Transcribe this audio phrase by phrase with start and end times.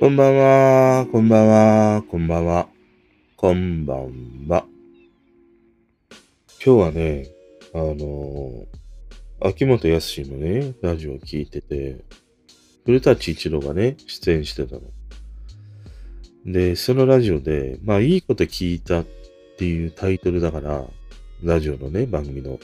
[0.00, 2.68] こんばんは、こんばんは、こんばんは、
[3.36, 4.64] こんばんは。
[6.64, 7.26] 今日はね、
[7.74, 12.02] あのー、秋元康のね、ラジオを聞いてて、
[12.86, 14.80] 古舘一郎がね、出演してたの。
[16.46, 19.06] で、そのラジオで、まあ、いいこと聞いたっ
[19.58, 20.82] ていうタイトルだから、
[21.42, 22.58] ラジオのね、番組の。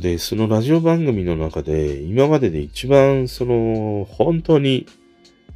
[0.00, 4.86] で、そのラジオ番組の中で、今までで一番、その、本当に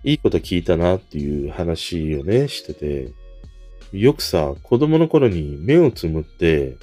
[0.03, 3.13] いいこと聞いたなっていう話をね、してて、
[3.93, 6.77] よくさ、子供の頃に目をつむって、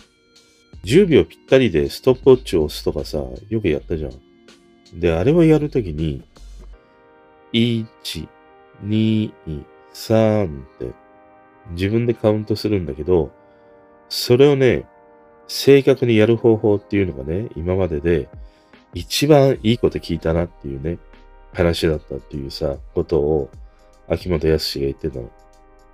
[0.83, 4.99] 10秒ぴったりでストップウォッチを押すとかさ、よくやったじゃん。
[4.99, 6.23] で、あれをやるときに、
[7.53, 7.85] 1、
[8.83, 9.31] 2、
[9.93, 10.91] 3って
[11.71, 13.31] 自分でカウントするんだけど、
[14.09, 14.85] それをね、
[15.47, 18.29] 正確にやる方法っていうのがね、今までで
[18.93, 20.99] 一番いいこと聞いたなっていうね、
[21.53, 23.49] 話だったっていうさ、ことを
[24.07, 25.29] 秋元康が言ってたの。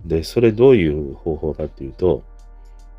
[0.06, 2.24] で、それどういう方法かっていうと、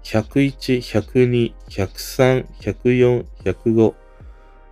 [0.05, 3.95] 101、102、103、104、105。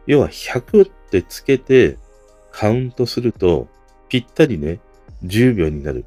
[0.07, 1.97] 要は100ってつけて
[2.51, 3.69] カウントすると
[4.09, 4.81] ぴったりね、
[5.25, 6.05] 10秒になる。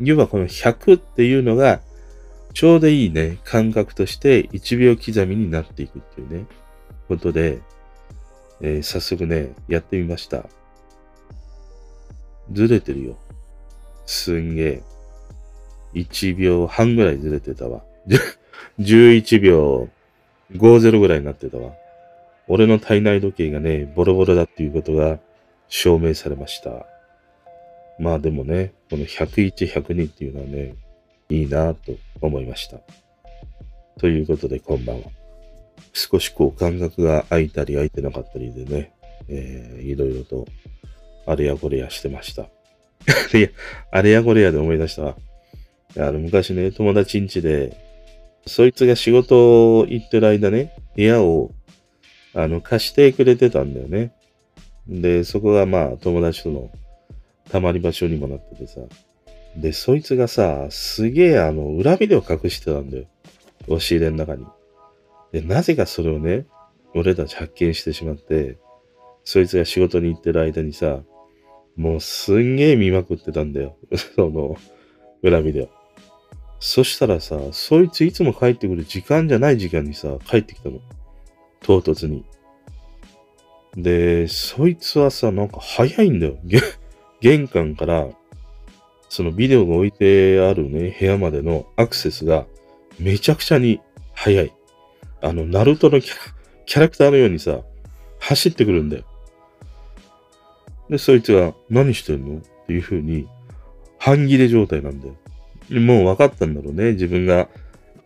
[0.00, 1.80] 要はこの100っていうのが
[2.52, 6.46] ちょうどいいね、感覚として1秒刻みになっていくっていうね、
[7.08, 7.58] ことで、
[8.60, 10.46] えー、早速ね、やってみました。
[12.52, 13.16] ずれてるよ。
[14.06, 14.82] すんげえ。
[15.94, 17.82] 1秒半ぐらいずれてたわ。
[18.78, 19.88] 11秒
[20.52, 21.72] 50ぐらいになってたわ。
[22.46, 25.18] 俺の体内時計がね、ボロボロだっていうことが
[25.68, 26.86] 証明されました。
[27.98, 30.74] まあでもね、この101、102っていうのはね、
[31.30, 32.78] いいなぁと思いました。
[33.98, 35.08] ということで、こんばんは。
[35.92, 38.92] 少しこう感覚が空いたり空いてなかったりでね、
[39.28, 40.46] えー、いろいろと
[41.26, 42.48] あれやこれやしてました。
[43.36, 43.48] いや、
[43.90, 45.16] あれやこれやで思い出した。
[45.96, 47.76] あの、昔ね、友達ん家で、
[48.46, 51.52] そいつが仕事行ってる間ね、部屋を、
[52.34, 54.12] あの、貸してくれてたんだよね。
[54.88, 56.70] で、そこがまあ、友達との
[57.50, 58.80] 溜まり場所にもなっててさ。
[59.56, 63.04] で、そいつがさ、すげえあの、裏ビデオ隠してたんだよ。
[63.68, 64.44] 押し入れの中に。
[65.32, 66.46] で、なぜかそれをね、
[66.94, 68.58] 俺たち発見してしまって、
[69.24, 71.02] そいつが仕事に行ってる間にさ、
[71.76, 73.76] もうすんげえ見まくってたんだよ。
[74.16, 74.56] その、
[75.22, 75.68] 裏ビデオ。
[76.60, 80.80] そしたらさ、そいついつも帰ってくる時間じゃない時間にさ、帰ってきたの。
[81.60, 82.24] 唐突に。
[83.76, 86.36] で、そいつはさ、なんか早いんだよ。
[87.20, 88.08] 玄関から、
[89.08, 92.46] そのビデオが置いてあるね、部屋までのアクセスが
[92.98, 93.80] めちゃくちゃに
[94.12, 94.52] 早い。
[95.20, 97.60] あの、ナルトのキャラクターのようにさ、
[98.20, 99.04] 走ってくるんだよ。
[100.94, 102.38] で、そいつが何してんの？
[102.38, 103.26] っていう風に、
[103.98, 105.16] 半切れ状態なんだよ。
[105.80, 106.92] もう分かったんだろうね。
[106.92, 107.48] 自分が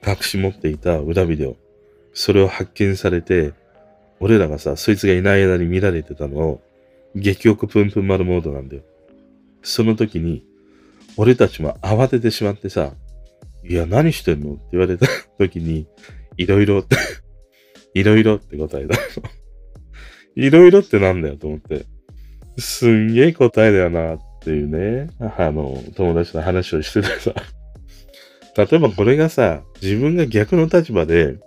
[0.07, 1.57] 隠し持っていた裏ビデオ。
[2.15, 3.53] それを発見されて、
[4.21, 6.63] 俺らがさ、そいつがいない間に見られてたのを、
[7.15, 8.83] 激億プンプン丸モードなんだよ。
[9.63, 10.47] その時に、
[11.19, 12.95] 俺たちも慌ててしまってさ、
[13.69, 14.55] いや、何してんの？
[14.55, 15.07] って言われた
[15.39, 15.87] 時に、
[16.39, 16.97] いろいろって、
[17.93, 19.29] いろいろって答えたの。
[20.37, 21.85] いろいろってなんだよと思って。
[22.59, 27.35] すんげえ答えだよなっていうね、あの、友達と話をしててさ。
[28.57, 31.39] 例えばこれがさ、自分が逆の立場で、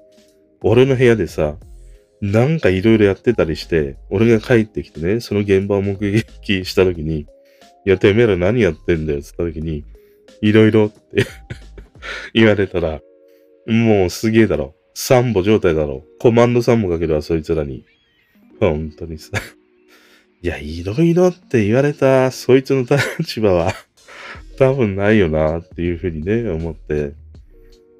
[0.64, 1.58] 俺の部屋でさ、
[2.22, 7.26] なんかいろいろやってたりして、俺が帰ってきてね、その現場を目撃したときに、い
[7.86, 9.84] や、てめえら何やってんだよ、つったときに、
[10.42, 11.26] いろいろって
[12.34, 13.02] 言われたら、
[13.66, 14.76] もうすげえだろ。
[14.94, 16.04] サンボ状態だろ。
[16.20, 17.86] コマンドサンボかけるわ、そいつらに。
[18.60, 19.32] 本当にさ。
[20.44, 22.86] いや、いろいろって言われた、そいつの
[23.20, 23.74] 立場は
[24.58, 27.14] 多分ないよなっていうふうにね、思って。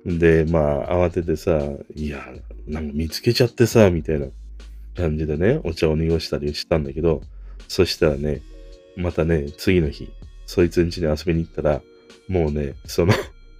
[0.06, 0.60] で、ま
[0.90, 1.62] あ、慌ててさ、
[1.96, 2.34] いや、
[2.68, 4.26] なんか見つけちゃってさ、みたいな
[4.96, 7.22] 感じでね、お茶を濁したりしたんだけど、
[7.68, 8.42] そしたらね、
[8.96, 10.10] またね、次の日、
[10.48, 11.84] そいつん家に遊びに行ったら、
[12.28, 13.14] もうね、その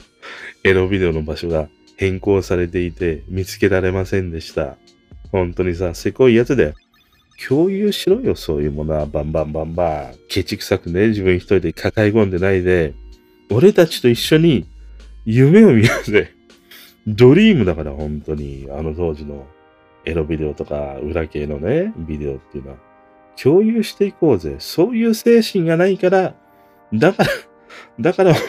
[0.66, 4.78] エロビデオの場所が変更されていて、見つけられませんでした。
[5.32, 6.74] 本当にさ、せこいやつだよ。
[7.48, 9.06] 共有しろよ、そういうものは。
[9.06, 10.16] バンバンバンバン。
[10.30, 12.94] ケチくさくね、自分一人で抱え込んでないで、
[13.50, 14.68] 俺たちと一緒に
[15.26, 16.32] 夢を見ようぜ。
[17.08, 18.68] ドリームだから、本当に。
[18.70, 19.48] あの当時の
[20.06, 22.78] エロビデオとか、裏系のね、ビデオっていうのは。
[23.42, 24.58] 共有していこうぜ。
[24.60, 26.36] そういう精神がないから、
[26.94, 27.30] だから、
[28.00, 28.46] だからお前は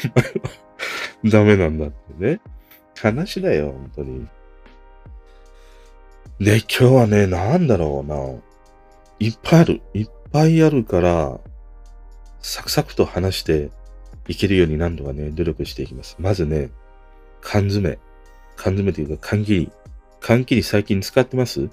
[1.24, 2.40] ダメなんだってね。
[3.00, 4.26] 話だよ、本当に。
[6.40, 8.51] で、今日はね、なんだろうな。
[9.22, 9.82] いっぱいある。
[9.94, 11.38] いっぱいあるから、
[12.40, 13.70] サクサクと話して
[14.26, 16.16] いけるように何度かね、努力していきます。
[16.18, 16.70] まずね、
[17.40, 18.00] 缶詰。
[18.56, 19.72] 缶詰というか缶切り。
[20.18, 21.70] 缶切り最近使ってます？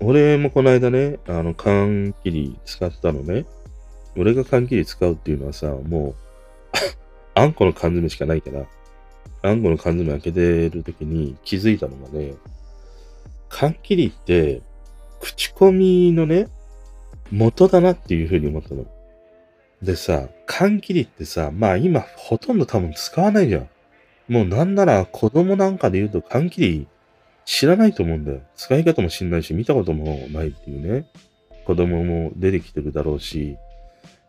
[0.00, 3.44] 俺もこの間ね、あの、缶切り使ったのね。
[4.16, 6.14] 俺が缶切り使うっていうのはさ、もう
[7.34, 8.66] あんこの缶詰しかないから、
[9.42, 12.34] あんこの缶詰開けてる時に気づいたのがね、
[13.48, 14.62] 缶切りって、
[15.22, 16.48] 口コミのね、
[17.30, 18.84] 元だなっていうふうに思ったの。
[19.80, 23.68] でさ、缶切りってさ、まあ今ほとんど多分使わないじゃん。
[24.28, 26.86] もうなんなら子供なんかで言うと缶切り
[27.44, 28.40] 知らないと思うんだよ。
[28.56, 31.06] 使い方も知んないし、見たこともないっていうね。
[31.64, 33.56] 子供も出てきてるだろうし、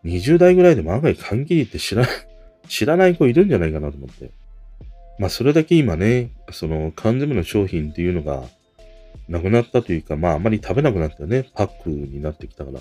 [0.05, 2.07] 20代ぐらいでも案外缶切りって知ら、
[2.69, 4.29] 知らない子いるんじゃないかなと思って。
[5.17, 8.43] まあそれだけ今ね、その缶詰の商品っていうのが
[9.27, 12.79] なくなったというか、まああまり食べなくなったよね、パックになってきたから。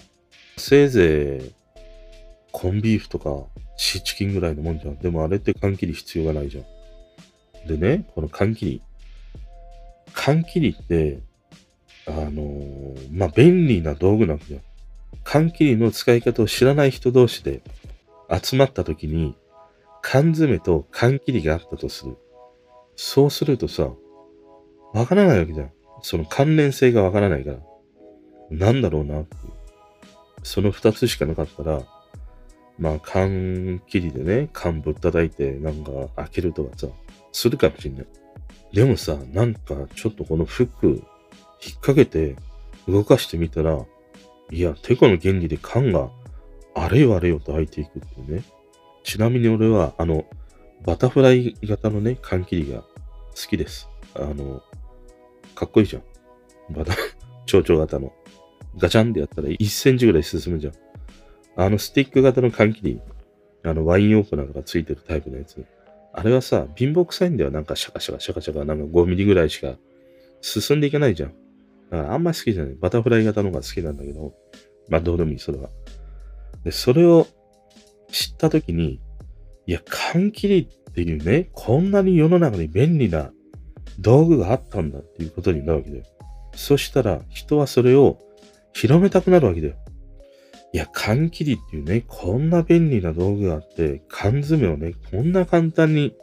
[0.57, 1.53] せいぜい、
[2.51, 3.45] コンビーフとか
[3.77, 4.99] シーチキンぐらいのもんじゃん。
[4.99, 7.67] でもあれって缶切り必要がないじゃん。
[7.67, 8.83] でね、この缶切り。
[10.13, 11.21] 缶切りって、
[12.07, 14.61] あのー、まあ、便利な道具なんだよ。
[15.25, 17.63] 缶切りの使い方を知らない人同士で
[18.43, 19.37] 集まった時に、
[20.03, 22.17] 缶詰と缶切りがあったとする。
[22.97, 23.91] そうするとさ、
[24.93, 25.73] わからないわけじゃん。
[26.03, 27.59] その関連性がわからないから。
[28.51, 29.37] なんだろうなって。
[30.43, 31.83] その二つしかなかったら、
[32.79, 36.89] まあ、缶切りでね、缶ぶったたいて、なんか開けるとかさ、
[37.33, 38.07] するかもしんない。
[38.73, 41.03] でもさ、なんかちょっとこのフック引っ
[41.81, 42.37] 掛けて
[42.89, 43.79] 動かしてみたら、
[44.51, 46.11] いや、テコの原理で缶が
[46.75, 48.45] あれよあれよと開いていくっていうね。
[49.05, 50.25] ちなみに俺は、あの、
[50.85, 52.87] バタフライ型のね、缶切りが好
[53.49, 53.89] きです。
[54.15, 54.63] あの、
[55.63, 56.75] かっこいいじゃん。
[56.75, 56.93] バタ、
[57.47, 58.13] 蝶々型の。
[58.79, 60.73] ガチャンってやったら1センチぐらい進むじゃん。
[61.55, 63.01] あのスティック型の缶切り、
[63.63, 65.65] あのワインオープナーとかついてるタイプのやつ。
[66.15, 67.53] あれはさ、貧乏臭いんだよ。
[67.53, 69.77] なんかシャカシャカシャカシャカ、なんか5ミリぐらいしか
[70.41, 71.29] 進んでいけないじゃん。
[71.91, 72.75] だからあんまり好きじゃない。
[72.75, 74.35] バタフライ型の方が好きなんだけど、
[74.89, 75.69] まあどうでもいい、それは。
[76.65, 77.29] で、それを
[78.11, 79.01] 知ったときに、
[79.67, 83.31] いや、缶切りっていうね、こんなに世の中に便利な
[84.03, 86.05] 道具があったんだっていうことになるわけだよ。
[86.55, 88.19] そしたら人はそれを
[88.75, 89.75] 広めたくなるわけだよ。
[90.75, 96.15] いや、缶切りっていうね、こんな便利な道具があって、缶詰をね、こんな簡単に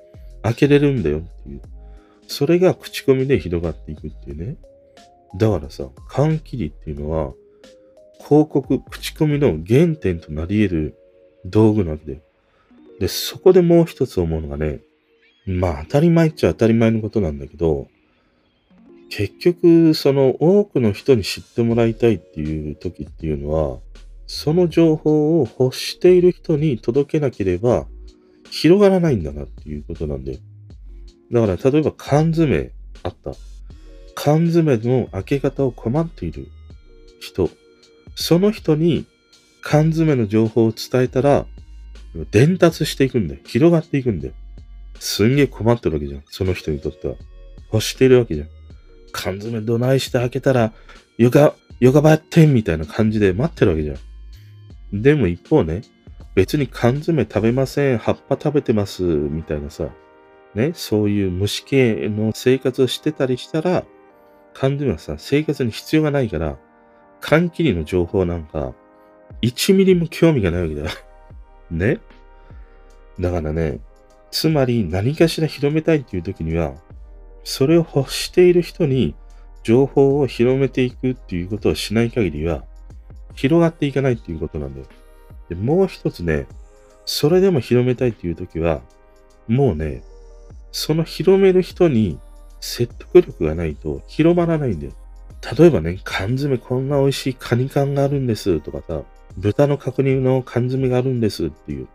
[0.41, 1.61] 開けれるんだよっていう。
[2.27, 4.57] それが口コミで広がっていくっていうね。
[5.37, 7.33] だからさ、缶切りっていうのは、
[8.27, 10.95] 広告、口コミの原点となり得る
[11.45, 12.21] 道具なわけだよ。
[12.99, 14.81] で、そこでもう一つ思うのがね、
[15.49, 17.87] まあ当たり前っちゃ当たり前のことなんだけど、
[19.09, 23.79] 結局、その多くの人に知ってもらいたいっていう時っていうのは、
[24.27, 27.87] その情報を欲している人に届けなければ
[28.51, 30.37] 広がらないんだなっていうことなんだよ。
[31.31, 33.31] だから例えば缶詰あった。
[34.13, 36.47] 缶詰の開け方を困っている
[37.19, 37.49] 人。
[38.15, 39.05] その人に
[39.61, 41.47] 缶詰の情報を伝えたら
[42.29, 43.41] 伝達していくんだよ。
[43.45, 44.33] 広がっていくんだよ。
[44.99, 46.23] すんげえ困ってるわけじゃん。
[46.29, 47.15] その人にとっては。
[47.71, 48.47] 欲してるわけじゃん。
[49.11, 50.73] 缶詰どないして開けたら、
[51.17, 53.93] よか、よかばってんみたいな感じで待ってるわけじゃ
[54.95, 55.01] ん。
[55.01, 55.81] でも一方ね、
[56.35, 59.89] 別に缶詰食べません、葉っぱ食べてます、みたいなさ、
[60.55, 63.85] ね、そういう虫系の生活をしてたりしたら、
[64.53, 66.57] 缶詰はさ、生活に必要がないから、
[67.21, 68.73] 缶切りの情報なんか、
[69.41, 70.89] 1ミリも興味がないわけだよ。
[71.69, 71.99] ね
[73.19, 73.79] だからね、
[74.31, 76.73] つまり何かしら広めたいっていう時には、
[77.43, 79.15] それを欲している人に
[79.63, 82.63] 情報を広めていくっていうことをしない限りは、
[83.35, 84.85] 広がっていかないっていうことなんだよ。
[85.49, 86.47] で、もう一つね、
[87.05, 88.81] それでも広めたいっていう時は、
[89.47, 90.03] もうね、
[90.71, 92.19] その広める人に
[92.59, 94.93] 説得力がないと広まらないんだよ。
[95.57, 99.01] 例えばね、缶詰こんな美味しいカニ缶があるんですとかさ、
[99.37, 101.87] 豚の角煮の缶詰があるんですっていう、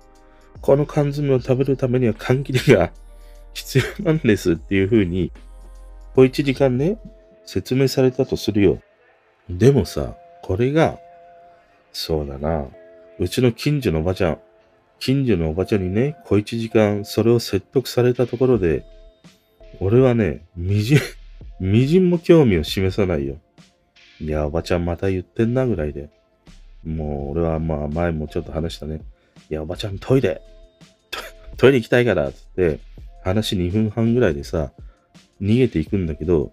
[0.64, 2.90] この缶詰を食べるためには缶切りが
[3.52, 5.30] 必要なんですっていう風に、
[6.14, 6.98] 小一時間ね、
[7.44, 8.80] 説明されたとするよ。
[9.50, 10.98] でもさ、これが
[11.92, 12.66] そうだな。
[13.18, 14.38] うちの近所のおばちゃん、
[15.00, 18.86] 近所のおばちゃんにね、小一時間それを説得されたところで、
[19.80, 20.98] 俺はね、みじん、
[21.60, 23.36] みじんも興味を示さないよ。
[24.18, 26.08] いや、おばちゃんまた言ってんなぐらいで。
[26.86, 29.02] もう俺はまあ前もちょっと話したね。
[29.50, 30.40] いや、おばちゃんトイレ。
[31.56, 32.80] トイレ行きたいからつって、
[33.22, 34.72] 話2分半ぐらいでさ、
[35.40, 36.52] 逃げていくんだけど、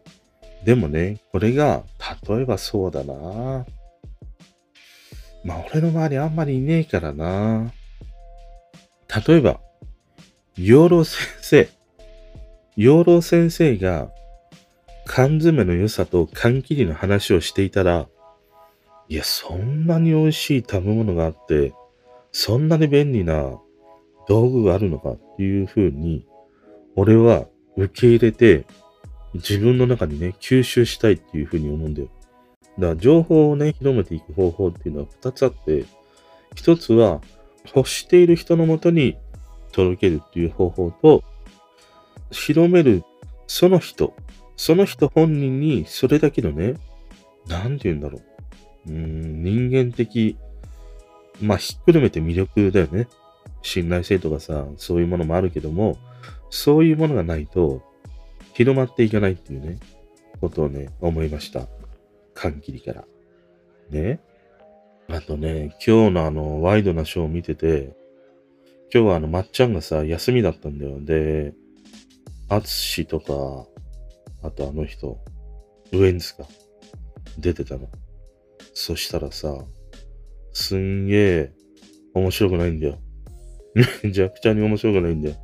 [0.64, 1.84] でもね、これが、
[2.28, 3.66] 例えばそうだな。
[5.44, 7.72] まあ、俺の周りあんまりいねえからな。
[9.28, 9.60] 例えば、
[10.56, 11.70] 養老先生、
[12.76, 14.12] 養老先生が
[15.06, 18.08] 缶詰の良さと缶切りの話をしていたら、
[19.10, 21.74] いや、そんなに美味しい食べ物があって、
[22.32, 23.60] そんなに便利な
[24.28, 26.26] 道具があるのかっていうふうに、
[26.96, 27.48] 俺は
[27.78, 28.66] 受け入れて、
[29.34, 32.10] 自分の中にね、吸収したいっていうふうに思うんだよ。
[32.80, 35.86] だから情報をね、広めていく方法っていうのは二つあって、
[36.56, 37.22] 一つは
[37.76, 39.18] 欲している人のもとに
[39.72, 41.24] 届けるっていう方法と、
[42.32, 43.04] 広める
[43.48, 44.14] その人、
[44.56, 46.76] その人本人にそれだけのね、
[47.48, 48.20] なんて言うんだろ
[48.88, 48.92] う。
[48.92, 50.38] うん、人間的、
[51.42, 53.08] まあ、ひっくるめて魅力だよね。
[53.62, 55.98] 信頼性とかさ、そういうものもあるけども、
[56.50, 57.82] そういうものがないと、
[58.54, 59.80] 広まっていかないっていうね、
[60.40, 61.68] ことをね、思いました。
[62.34, 63.06] 缶切りから。
[63.90, 64.20] ね。
[65.08, 67.96] あとね、今日のあの、ワイドなショーを見てて、
[68.94, 71.00] 今日はあの、まっちゃんがさ、休みだったんだよ。
[71.02, 71.54] で、
[72.50, 73.68] アツシとか、
[74.44, 75.18] あとあの人、
[75.94, 76.46] ウエンズか、
[77.38, 77.88] 出てたの。
[78.74, 79.56] そしたらさ、
[80.54, 81.52] すんげえ
[82.14, 83.00] 面白くないんだよ。
[84.04, 85.36] めちゃくちゃに面白くないんだよ。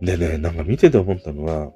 [0.00, 1.72] でね、なんか見てて思ったのは、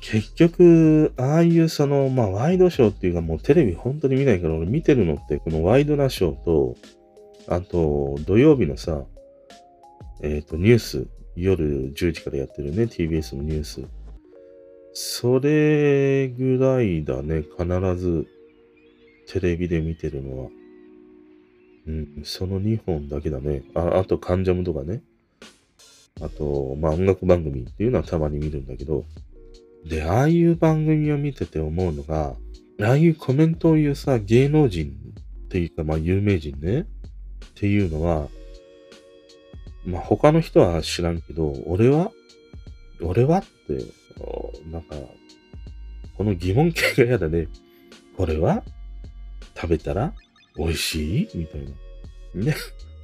[0.00, 6.76] 結局、ああいうその、まあ、ワイドショーっていうかもうテレビ本当に見ないから俺見てるのって、このワイドなショーと、
[7.48, 9.04] あと、土曜日のさ、
[10.22, 13.82] えっ、ー、と、ニュース、夜10時からやってるね、TBS のニュース。
[14.92, 18.26] それぐらいだね、必ず
[19.28, 20.50] テレビで見てるのは。
[21.86, 23.62] うん、その2本だけだね。
[23.74, 25.02] あ、あと、カンジャムとかね。
[26.20, 29.04] あと、まあ音楽番組っていうのはたまに見るんだけど、
[29.88, 32.34] で、ああいう番組を見てて思うのが、
[32.80, 34.92] ああいうコメントを言うさ、芸能人
[35.46, 36.86] っていうか、まあ有名人ね、っ
[37.54, 38.28] ていうのは、
[39.86, 42.12] まあ他の人は知らんけど、俺は
[43.00, 43.84] 俺はって、
[44.70, 44.96] なんか、
[46.16, 47.48] この疑問形が嫌だね。
[48.16, 48.64] これは
[49.60, 50.12] 食べたら
[50.56, 51.38] 美味しい？
[51.38, 51.62] みたい
[52.34, 52.44] な。
[52.46, 52.54] ね。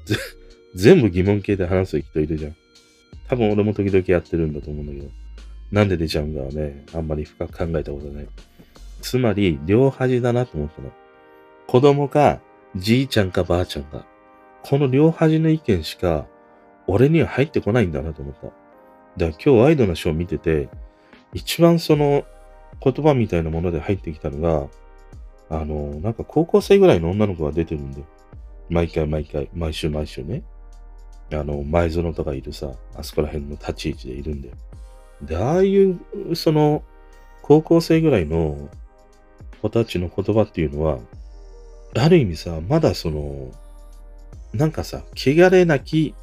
[0.74, 2.56] 全部疑問形で話す人いるじゃん。
[3.28, 5.08] 多分俺も時々やってるんだと思うんだけど。
[5.72, 6.84] なんで出ちゃうんだろうね。
[6.94, 8.28] あんまり深く考えたことない。
[9.00, 10.92] つまり、両端だなと思ったの。
[11.66, 12.40] 子供か、
[12.76, 14.06] じいちゃんかばあちゃんか。
[14.62, 16.26] この両端の意見しか、
[16.86, 18.46] 俺には入ってこないんだなと思った。
[18.46, 18.54] だか
[19.16, 20.68] ら今日ワイドなショー見てて、
[21.32, 22.24] 一番その
[22.82, 24.68] 言葉みたいなもので入ってきたのが、
[25.50, 28.02] あの、なんか高校生ぐらいの女の子が出てるんで、
[28.68, 30.42] 毎回毎回、毎週毎週ね。
[31.32, 34.50] あの、前園とかいるさ、あそこら辺の立ち位置でいるんで。
[35.22, 35.98] で、ああいう、
[36.34, 36.82] その、
[37.42, 38.68] 高校生ぐらいの
[39.60, 40.98] 子たちの言葉っていうのは、
[41.96, 43.50] ある意味さ、まだその、
[44.52, 46.14] なんかさ、汚れなき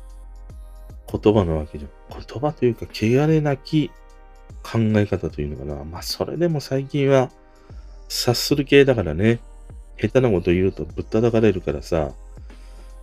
[1.12, 1.92] 言葉なわけじゃん。
[2.10, 3.90] 言葉というか、汚れなき
[4.64, 5.84] 考え方というのかな。
[5.84, 7.30] まあ、それでも最近は、
[8.12, 9.40] 察する系だからね、
[9.98, 12.12] 下手なこと言うとぶったたかれるからさ、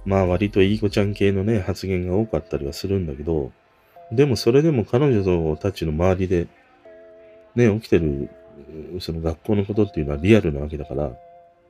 [0.05, 3.51] まあ割といい子ちゃん系のね、発言が多かったりはするんだけど、
[4.13, 6.47] でもそれでも彼女たちの周りで、
[7.55, 8.29] ね、起きてる、
[9.01, 11.11] その学校のことっていうのはリアルなわけだから、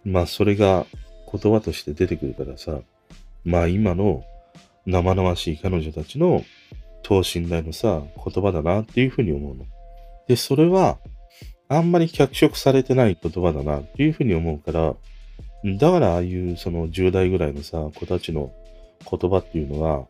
[0.05, 0.85] まあそれが
[1.31, 2.81] 言葉として出てくるからさ、
[3.45, 4.25] まあ今の
[4.85, 6.45] 生々しい彼女たちの
[7.03, 9.65] 等身大のさ、言葉だなっていうふうに思うの。
[10.27, 10.99] で、それは、
[11.69, 14.95] あんまり脚色されてない言葉だなっていうふうに思うから、
[15.65, 18.53] だからああいうその10代ぐらいのさ、子たちの
[19.11, 20.07] 言葉っていうのは、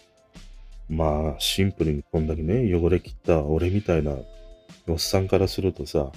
[0.89, 4.13] まあ、シンプルにこんだけね、汚れ切った俺みたいな
[4.87, 6.13] おっさんからするとさ、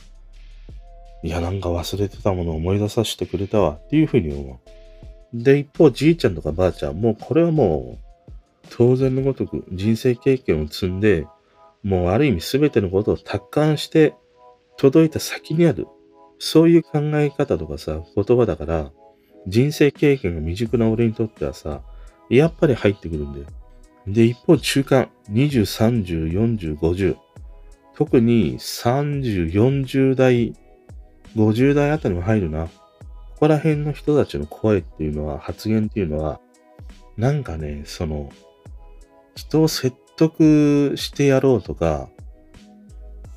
[1.23, 4.59] いや、なんか忘れてたものを思い出させてくれたわっていうふうに思
[5.33, 5.43] う。
[5.43, 8.31] で、一方、じいちゃんとかばあちゃん、もうこれはもう、
[8.69, 11.27] 当然のごとく人生経験を積んで、
[11.83, 14.13] もうある意味全てのことを達観して
[14.81, 15.85] 届いた先にある、
[16.39, 18.91] そういう考え方とかさ、言葉だから、
[19.45, 21.83] 人生経験が未熟な俺にとってはさ、
[22.31, 23.45] やっぱり入ってくるんだよ。
[24.07, 27.15] で、一方、中間、20、30、40、50。
[27.93, 30.55] 特に30、40代、
[31.35, 32.65] 50代あたりも入るな。
[32.65, 32.71] こ
[33.41, 36.39] こら辺の人たちの声っていうのは、発言っていうのは、
[37.17, 38.31] なんかね、その、
[39.35, 42.09] 人を説得してやろうとか、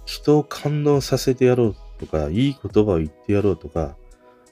[0.04, 3.96] 人を感動させてやろうとか、いい言葉を言ってやろうとか、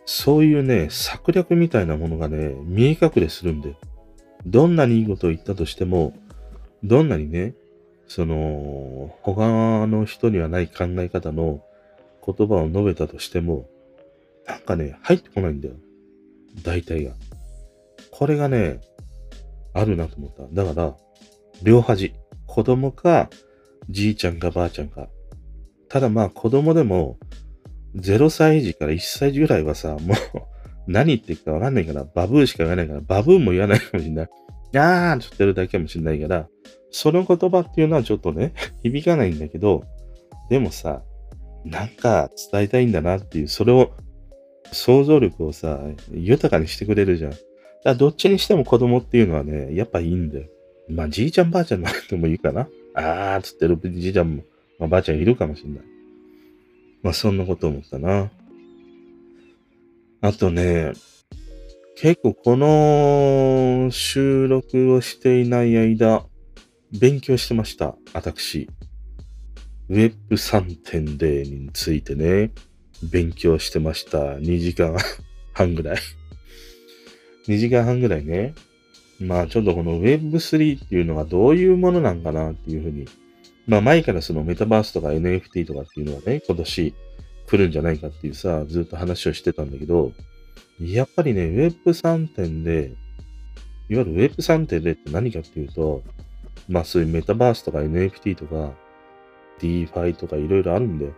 [0.04, 3.76] そういうね、策略みたいなものがね、見え隠れするんで。
[4.47, 6.14] どんなにいいことを言ったとしても、
[6.82, 7.54] どんなにね、
[8.09, 11.62] その、他の人にはない考え方の
[12.26, 13.68] 言葉を述べたとしても、
[14.47, 15.75] なんかね、入ってこないんだよ。
[16.64, 17.12] 大体が。
[18.11, 18.80] これがね、
[19.73, 20.64] あるなと思った。
[20.64, 20.97] だから、
[21.62, 22.14] 両端。
[22.47, 23.30] 子供か、
[23.88, 25.09] じいちゃんかばあちゃんか。
[25.92, 27.18] ただまあ子供でも、
[27.96, 30.16] 0歳児から1歳児ぐらいはさ、もう
[30.87, 34.28] 何言ってるかわかんないから、バブーしか言わないから、バブーも言わないかもしれない。
[34.75, 36.49] あーって言ってるだけかもしれないから、
[36.90, 39.84] その言葉っていうのはちょっとね、 響かないんだけど、
[40.49, 41.02] でもさ、
[41.66, 43.90] なんか伝えたいんだなっていう、それを、
[44.72, 45.78] 想像力をさ、
[46.11, 47.32] 豊かにしてくれるじゃん。
[47.32, 47.42] だか
[47.84, 50.46] らどっちにしても子供っていうのはね、やっぱいいんだよ。
[50.88, 52.66] まあ、じいちゃんばあちゃんなんてもいいかな。
[52.94, 54.42] あーっつってるじいちゃんも、
[54.82, 55.84] まあ、ばあちゃんいるかもしんない。
[57.04, 58.32] まあ、そんなこと思ったな。
[60.20, 60.90] あとね、
[61.96, 66.24] 結構この収録をしていない間、
[66.98, 67.94] 勉強してました。
[68.12, 68.68] 私。
[69.88, 72.50] Web3.0 についてね、
[73.04, 74.18] 勉強してました。
[74.38, 74.96] 2時間
[75.54, 75.96] 半ぐらい
[77.46, 78.56] 2時間半ぐらいね。
[79.20, 83.06] まあちょっとこの Web3 っていうのがどういうものなんかなっていうふうに。
[83.66, 86.95] まあ前からそのメタバースとか NFT とかっていうのはね、今年
[87.47, 90.12] 来るんじゃないかっていうさ、ずっと話をしてたんだけど、
[90.81, 92.97] やっぱりね、Web3.0、いわ
[93.88, 96.02] ゆる Web3.0 って何かっていうと、
[96.69, 98.73] まあそういうメタバースとか NFT とか
[99.61, 101.12] DeFi とかいろいろあるんだよ。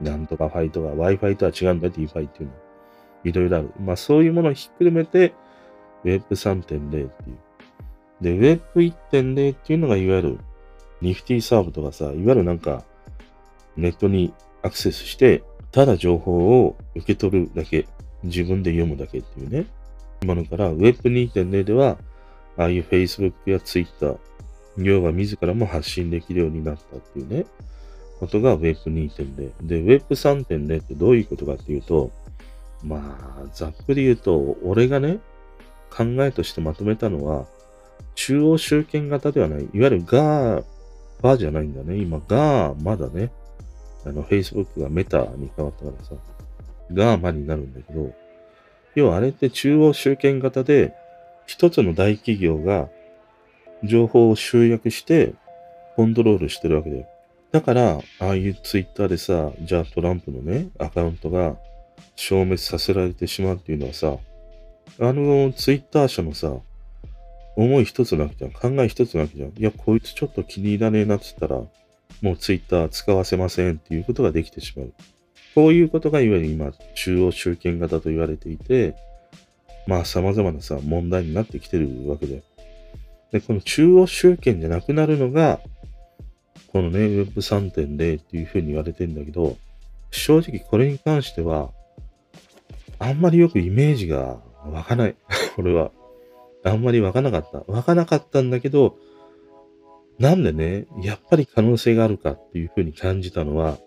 [0.00, 2.60] なんとかファイとか Wi-Fi とは違うんだよ、DeFi っていうのは。
[3.24, 3.70] いろいろある。
[3.80, 5.34] まあそういうものをひっくるめて
[6.04, 7.10] Web3.0 っていう。
[8.20, 10.38] で、Web1.0 っていうのがいわゆる
[11.02, 12.84] Nifty サーブとかさ、いわゆるなんか
[13.76, 15.42] ネットにアクセスして、
[15.72, 17.86] ただ情報を受け取るだけ、
[18.22, 19.66] 自分で読むだけっていうね。
[20.22, 21.96] 今のから Web2.0 では、
[22.56, 24.16] ああいう Facebook や Twitter、
[24.76, 27.46] 要は自らも発信できるようになったっていうね、
[28.18, 29.66] ことが Web2.0。
[29.66, 32.10] で、Web3.0 ってどういうことかっていうと、
[32.82, 35.20] まあ、ざっくり言うと、俺がね、
[35.90, 37.46] 考えとしてまとめたのは、
[38.14, 39.62] 中央集権型ではない。
[39.62, 40.64] いわゆるガー、
[41.22, 41.96] バーじゃないんだね。
[41.96, 43.30] 今、ガー、まだね。
[44.04, 46.14] あの、Facebook がメタに変わったからさ、
[46.92, 48.12] ガーマになるんだけど、
[48.94, 50.94] 要はあれって中央集権型で、
[51.46, 52.88] 一つの大企業が
[53.82, 55.34] 情報を集約して
[55.96, 57.06] コントロールしてるわけだよ。
[57.50, 61.56] だから、ああいうツイッターでさ、じゃあトランプのね、アカウントが
[62.14, 64.16] 消滅させられてしまうっていうのはさ、
[65.00, 66.54] あのツイッター社のさ、
[67.64, 68.52] 思い一つなわけじゃん。
[68.52, 69.50] 考え一つなわけじゃん。
[69.50, 71.62] いや、こいつちょっと気に入らねえなって言ったら、
[72.22, 74.92] もうツイッター使わせませんっていうことができてしまう。
[75.54, 78.94] こういうことがいわゆる今、中央集権型と言われていて、
[79.86, 82.42] まあ様々なさ、問題になってきてるわけだよ。
[83.32, 85.60] で、この中央集権じゃなくなるのが、
[86.72, 89.56] このね、Web3.0 っていうふうに言われてんだけど、
[90.10, 91.70] 正直これに関しては、
[92.98, 95.16] あんまりよくイメージが湧かない。
[95.58, 95.90] 俺は。
[96.64, 97.64] あんまり湧かなかった。
[97.66, 98.96] 湧かなかったんだけど、
[100.18, 103.78] なんでね、やっぱり可能性があるかっていうふうに感じたのは、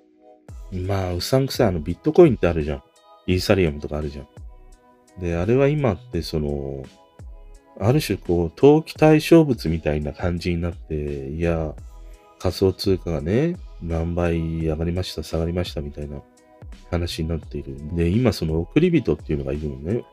[0.72, 2.84] まあ、うさんくさいあのビットコインってあるじゃん。
[3.28, 5.22] イーサリアムとかあるじゃん。
[5.22, 6.84] で、あれは今ってその、
[7.80, 11.76] ある種こう、投機対象物みたいな感じになって、いや、
[12.40, 16.22] 仮想通貨がね、何倍上がりました、下がりましたみたいな
[16.90, 17.78] 話になっている。
[17.96, 20.04] で、今その送り人っていうのがいるのね。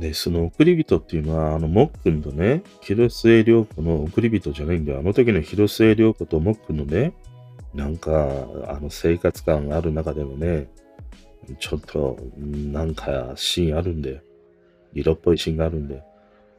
[0.00, 5.00] で、その送り人っていうのは、あの、もっくんとね、広末涼子の送り人じゃないんだよ。
[5.00, 7.12] あの時の広末涼子ともっくんのね、
[7.74, 10.68] なんか、あの、生活感がある中でのね、
[11.58, 14.22] ちょっと、なんか、シーンあるんで、
[14.94, 16.02] 色っぽいシーンがあるんで、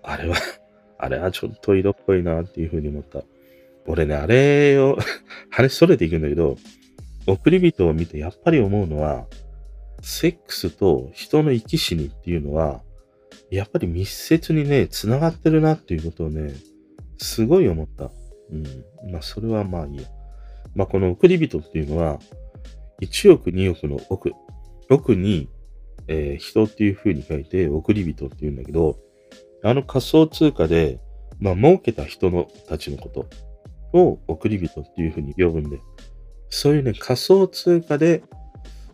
[0.04, 0.36] あれは
[1.00, 3.24] あれはちょっと色っぽいなっていうふうに思った。
[3.88, 4.98] 俺ね、あれを
[5.50, 6.58] 話それていくんだけど、
[7.26, 9.26] 送り人を見てやっぱり思うのは、
[10.02, 12.82] セックスと人の生き死にっていうのは、
[13.52, 16.54] やっぱり密接にね、繋がってるなっていうことをね、
[17.18, 18.10] すごい思った。
[18.52, 19.12] うん。
[19.12, 20.04] まあ、それはまあいいや。
[20.74, 22.20] まあ、この送り人っていうのは、
[23.02, 24.32] 1億、2億の億。
[24.90, 25.50] 億に、
[26.08, 28.98] えー、人っていう風に書いて、送り人っていうんだけど、
[29.64, 31.00] あの仮想通貨で、
[31.40, 33.28] まあ、儲けた人のたちのこと
[33.98, 35.82] を送り人っていう風に呼ぶんで、
[36.50, 38.24] そういうね、仮想通貨で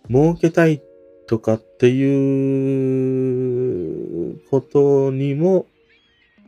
[0.09, 0.81] 儲けたい
[1.27, 3.66] とかっていう
[4.49, 5.65] ことにも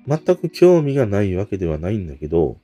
[0.08, 2.58] 全く興味がないわけではないんだけど、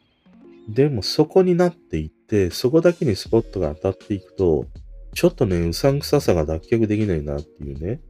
[0.68, 4.66] でもそこになっていって、そこだけにスポットが当たっていくと、
[5.14, 8.02] ちょっとね、うさんくささが脱却できないなっていうね、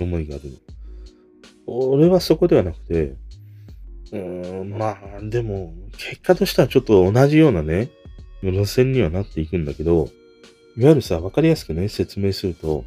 [0.00, 0.44] 思いがある。
[1.66, 3.14] 俺はそこではなくて、
[4.12, 7.90] うーん、まあ、でも、結果としてはちょっと同じようなね、
[8.42, 10.08] 路線にはなっていくんだけど、
[10.76, 12.84] いわゆるさ、わかりやすくね、説明すると、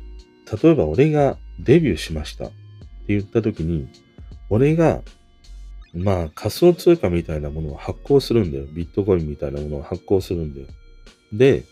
[0.64, 2.50] 例えば俺がデビューしました
[3.12, 3.88] 言った時に、
[4.50, 5.02] 俺が
[5.94, 8.66] まあ仮想通貨みたいなものを発行するんだよ。
[8.74, 10.68] ビットコインみたいなものを発行するんだよ。
[11.34, 11.64] で、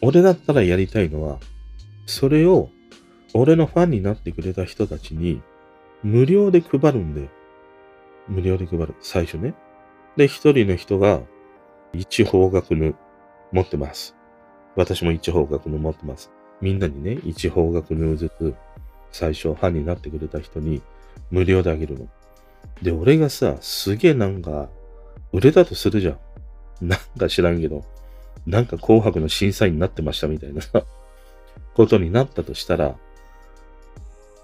[0.00, 1.38] 俺だったらやりたいのは、
[2.06, 2.70] それを
[3.34, 5.42] 俺のファンになってくれた人たちに
[6.02, 7.28] 無料で配るんだよ。
[8.28, 8.94] 無料で配る。
[9.00, 9.54] 最初ね。
[10.16, 11.20] で、一人の人が
[11.92, 12.94] 一方角の
[13.52, 14.14] 持ってます。
[14.76, 16.30] 私も一方角の持ってます。
[16.60, 18.54] みんなにね、一方角のずつ
[19.16, 20.82] 最初ファンになってくれた人に
[21.30, 22.06] 無料であげるの。
[22.82, 24.68] で、俺がさ、すげえなんか、
[25.32, 26.18] 売れたとするじゃん。
[26.86, 27.84] なんか知らんけど、
[28.46, 30.60] なんか紅白の審査員になってましたみたいな、
[31.74, 32.94] ことになったとしたら、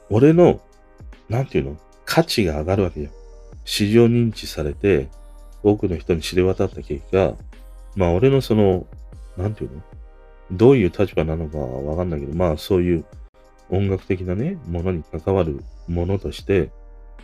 [0.08, 0.62] 俺の、
[1.28, 3.10] なんていうの価値が上がるわけよ。
[3.66, 5.08] 市場認知されて、
[5.62, 7.34] 多くの人に知れ渡った結果、
[7.94, 8.86] まあ俺のその、
[9.36, 9.82] なんていうの
[10.50, 13.04] どういう立場なのかわかんないけど、まあそういう
[13.70, 16.70] 音楽的なね、ものに関わるものとして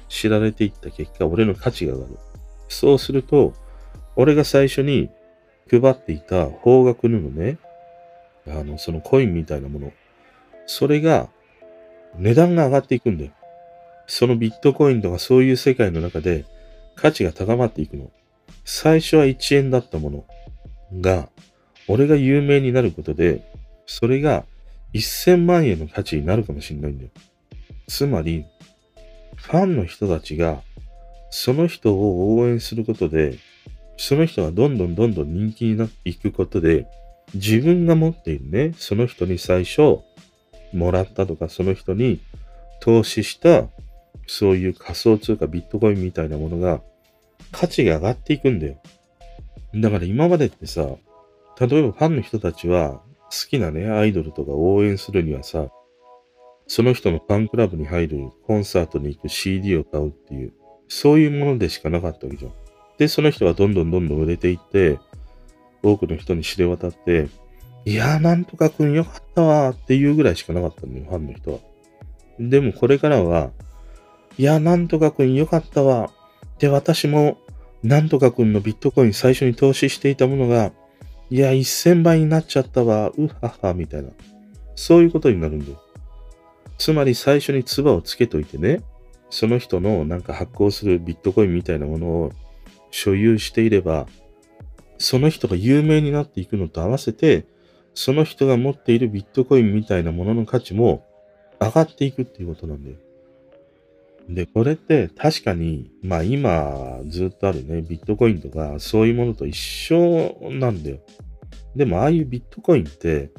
[0.09, 2.18] 知られていった結果、俺の価値が上がる。
[2.68, 3.55] そうすると、
[4.16, 5.11] 俺が最初に
[5.70, 7.59] 配っていた方角布ね、
[8.46, 9.92] あの、そのコインみたいなもの、
[10.66, 11.29] それが
[12.16, 13.33] 値段が上がっていくんだよ。
[14.07, 16.46] そのビットコインとかそういう世界の中で
[16.96, 18.11] 価値が高まっていくの。
[18.64, 20.24] 最初は1円だったもの
[21.01, 21.29] が、
[21.87, 23.42] 俺が有名になることで、
[23.87, 24.44] それが
[24.94, 27.11] 1000万円の価値になるかもしれないんだよ。
[27.87, 28.44] つまり、
[29.37, 30.62] ファンの人たちが、
[31.31, 33.38] その人を応援することで、
[33.96, 36.87] その人がどんどんどんどん人気になっていくことで、
[37.35, 39.98] 自分が持っているね、その人に最初、
[40.72, 42.20] もらったとか、その人に
[42.81, 43.68] 投資した、
[44.27, 46.81] そういう仮想通貨、ビットコインみたいなものが、
[47.53, 48.81] 価値が上がっていくんだよ。
[49.74, 50.87] だから今までってさ、
[51.61, 55.69] 例えばファンの人たちは、好きなね、アイドルとか応援するにはさ、
[56.67, 60.53] その人のファンクラブに入る、コンサートに行く CD を買うっていう、
[60.88, 62.53] そういうものでしかなかったわけじゃん。
[62.99, 64.99] で、その人はどんどんどんどん売れていって、
[65.83, 67.29] 多くの人に知れ渡って、
[67.85, 71.59] いやー、なんとかくんよかったわーっていうぐらいしかなかったんだよ、ファンの人は。
[72.38, 73.51] でもこれからは、
[74.37, 76.11] いやー、なんとかくんよかったわ。
[76.59, 77.38] で、私も、
[77.83, 80.73] なんとかくんのビットコイン最初に投資していたものが、
[81.31, 84.09] いや、1000倍になっちゃったわ、うはは、みたいな。
[84.75, 85.83] そういうことになるんだよ。
[86.79, 88.83] つまり最初に唾をつけといてね、
[89.31, 92.33] その人のなんか発行するビットコインみたいなものを
[92.91, 94.07] 所有していれば、
[94.99, 97.47] その人が有名になっていくのと合わせて、
[97.95, 101.05] その人が持っているビットコインみたいなものの価値も
[101.61, 102.97] 上がっていくっていうことなんだよ。
[104.29, 110.99] で、これって確かに、まあ今ずっとあるね、ビットコインとかそういうものと一緒なんだよ。
[111.75, 113.31] でもああいうビットコインって、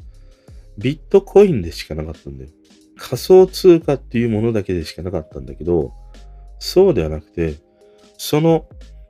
[0.78, 2.50] ビットコインでしかなかったんだよ。
[2.96, 5.92] 仮想通貨っていうものだけでしかなかったんだけど、
[6.58, 7.54] そうではなくて、
[8.18, 8.66] その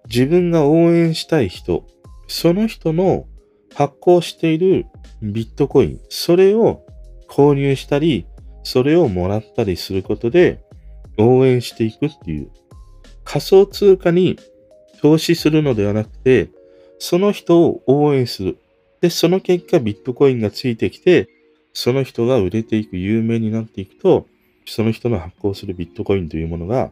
[0.09, 1.87] 自分が応援したい人、
[2.29, 3.27] その人の
[3.75, 4.87] 発行している
[5.23, 6.85] ビットコイン、それを
[7.29, 8.27] 購入したり、
[8.65, 10.63] それをもらったりすることで
[11.21, 12.51] 応援していくっていう
[13.25, 14.39] 仮想通貨に
[15.01, 16.51] 投資するのではなくて、
[16.99, 18.59] その人を応援する。
[19.01, 21.29] で、その結果ビットコインがついてきて、
[21.73, 24.27] その人が売れていく、有名になっていくと、
[24.67, 26.91] その人の発行するビットコインというものが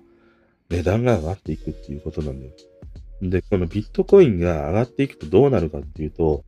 [0.70, 2.52] 値段が上がっていくっていうことなんだよ。
[3.20, 6.44] で、このビットコインが上がっていくとどうなるかっていうと、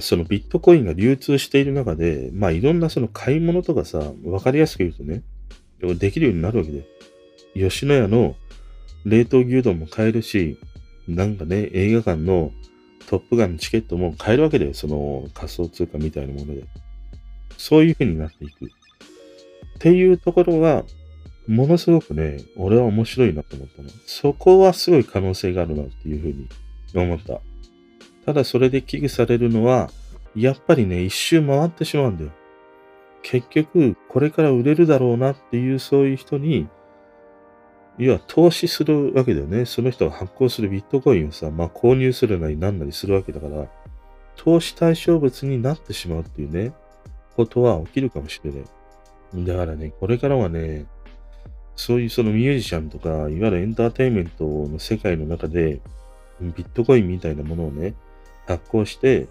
[0.00, 5.22] そのビットコインが流通している中で、まあいろんなその買い物とかさ、わかりやすく言うとね、
[5.96, 6.86] できるようになるわけで。
[7.58, 8.36] 吉野家の
[9.04, 10.58] 冷凍牛丼も買えるし、
[11.06, 12.52] なんかね、映画館の
[13.08, 14.74] トップガンのチケットも買えるわけだよ。
[14.74, 16.64] その仮想通貨みたいなもので。
[17.56, 18.66] そういう風になっていく。
[18.66, 18.68] っ
[19.78, 20.84] ていうところが、
[21.46, 23.88] ものすごくね、俺は面白いなと思ったの。
[24.06, 26.48] そこはすごい可能性があるなっていう風に
[26.94, 27.40] 思った。
[28.26, 29.90] ただそれで危惧されるのは、
[30.36, 32.30] やっぱりね、一周回ってしまうんだよ。
[33.22, 36.68] 結局、これから売れるだろうなっていうそういう人に、
[37.98, 39.64] 要は投資するわけだよね。
[39.64, 43.66] その人が発行するビットコインをさ、まあ購入するなりなんなりするわけだから、
[44.36, 46.72] 投資対象物になってしまうっていうね、
[47.36, 49.44] ことは起きるかもしれない。
[49.46, 50.86] だからね、これからはね、
[51.74, 55.80] そういうそのミュージシャンとか、いわゆるエンターテインメントの世界の中で、
[56.40, 57.94] ビットコインみたいなものをね、
[58.46, 59.26] 発行して、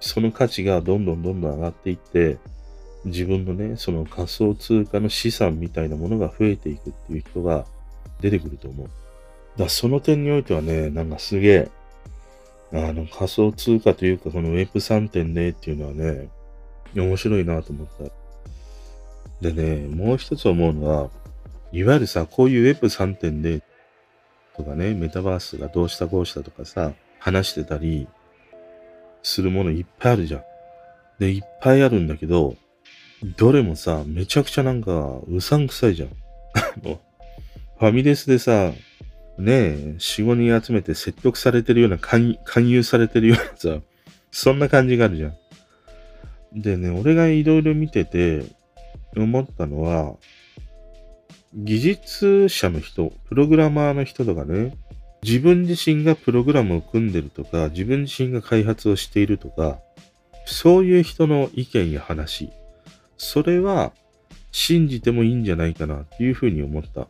[0.00, 2.38] その価値がどんどんどんどん上がっていって、
[3.04, 7.64] 自分のね、その仮想通貨の資産みたいなものが増えていくっていう人が
[8.20, 8.88] 出てくると思う。
[9.58, 11.68] だその点においてはね、なんかすげえ、
[12.72, 16.28] あの仮想通貨というかこの Web3.0 っていうのはね、
[16.94, 18.04] 面白いなと思った。
[19.40, 21.10] でね、もう一つ思うのは、
[21.72, 23.62] いわゆるさ、こういう Web3.0、
[24.58, 28.08] とかね、メタバースがどうしたこうしたとかさ、話してたり
[29.22, 30.42] するものいっぱいあるじゃん。
[31.20, 32.56] で、いっぱいあるんだけど、
[33.36, 36.10] どれもさ、めちゃくちゃなんか、うさんくさいじゃん。
[37.78, 38.72] ファミレスでさ、
[39.38, 42.36] ねえ、4、5人集めて説得されてるような勧、
[42.68, 43.80] 誘されてるようなさ、
[44.32, 46.60] そんな感じがあるじゃん。
[46.60, 48.42] でね、俺がいろいろ見てて
[49.16, 50.16] 思ったのは、
[51.54, 54.76] 技術者の人、プログラマーの人とかね、
[55.22, 59.78] 自分自身がプログラムを組んでるとか、自分自身が開発をしているとか、
[60.46, 62.50] そういう人の意見や話、
[63.16, 63.92] それは
[64.50, 67.08] 信じてもいいんじゃないかなっていうふうに思った。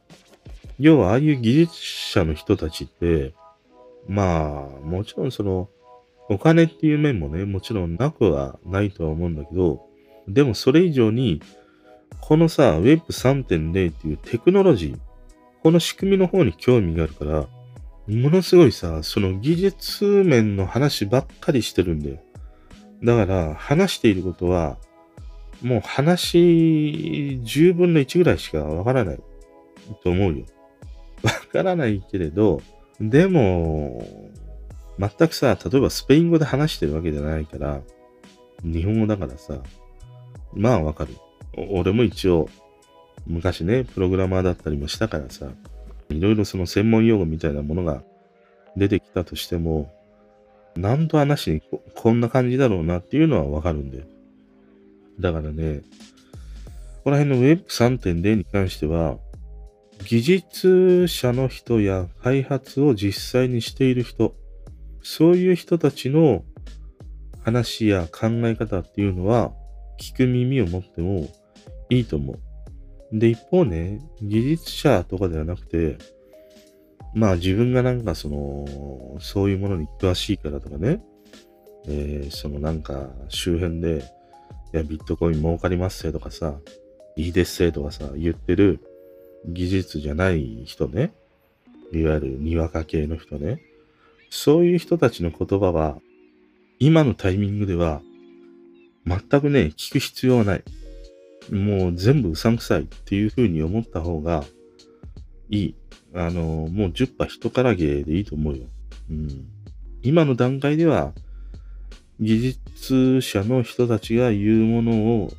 [0.79, 3.35] 要は、ああいう技術者の人たちって、
[4.07, 5.69] まあ、もちろんその、
[6.31, 9.87] お金っていう面もね、もちろんなくはないとは思うんだけど、
[10.29, 11.41] でもそれ以上に、
[12.21, 14.99] このさ、Web3.0 っていうテクノロジー、
[15.63, 17.47] この仕組みの方に興味があるから、
[18.07, 22.19] ものすごいさ、その技術面の話ばっかりしてるんだよ。
[23.03, 24.79] だから、話していることは、
[25.63, 26.39] もう話
[27.43, 29.21] 10分の1ぐらいしかわからない
[30.03, 30.45] と思うよ。
[31.23, 32.61] わからないけれど、
[33.01, 34.31] でも、
[34.99, 37.81] 全くさ、例えばスペイン語で話してるわけじゃないから、
[38.63, 39.59] 日本語だからさ、
[40.55, 41.15] まあわかる。
[41.71, 42.49] 俺も一応、
[43.27, 45.47] 昔ね、プログラマーだったりもしたからさ、
[46.09, 48.03] いろいろその専門用語みたいなものが
[48.77, 49.93] 出てきたとしても、
[50.77, 51.63] なんと話に
[51.95, 54.05] こんな感じだろうなっていうのはわかるんだよ。
[55.21, 55.83] だからね、
[56.99, 59.19] ここら辺の Web3.0 に関しては、
[60.05, 64.35] 技術者の人や開発を実際にしている人、
[65.03, 66.45] そういう人たちの
[67.43, 69.53] 話や考え方っていうのは、
[69.99, 71.29] 聞く耳を持っても
[71.91, 73.19] いいと思う。
[73.19, 75.99] で、一方ね、技術者とかではなくて、
[77.15, 81.03] まあ自分がなんかその、そういうものに詳しいからとかね、
[81.87, 84.05] えー、そのなんか周辺で、
[84.75, 86.59] いや、ビットコイン儲かりますせとかさ、
[87.17, 88.81] いいですせとかさ、言ってる
[89.47, 91.13] 技術じゃない人ね、
[91.93, 93.63] いわゆるにわか系の人ね、
[94.31, 95.99] そういう人たちの言葉は、
[96.79, 98.03] 今のタイミングでは、
[99.07, 100.65] 全くね、聞く必要はない。
[101.51, 104.45] もう全部うさんくさいっていう風に思った方が
[105.49, 105.75] いい。
[106.15, 108.65] あの、もう10波人からげでいいと思うよ。
[109.11, 109.47] うん。
[110.03, 111.13] 今の段階では、
[112.21, 115.33] 技術者の人たちが言うものを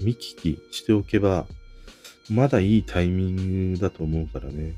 [0.00, 1.46] 見聞きしておけば、
[2.30, 4.74] まだいいタイミングだと思うからね。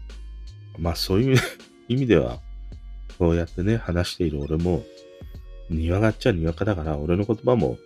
[0.79, 1.39] まあそういう
[1.89, 2.41] 意味では、
[3.19, 4.85] こうやってね、話している俺も、
[5.71, 7.79] にわかっちゃにわかだから、俺の言葉も、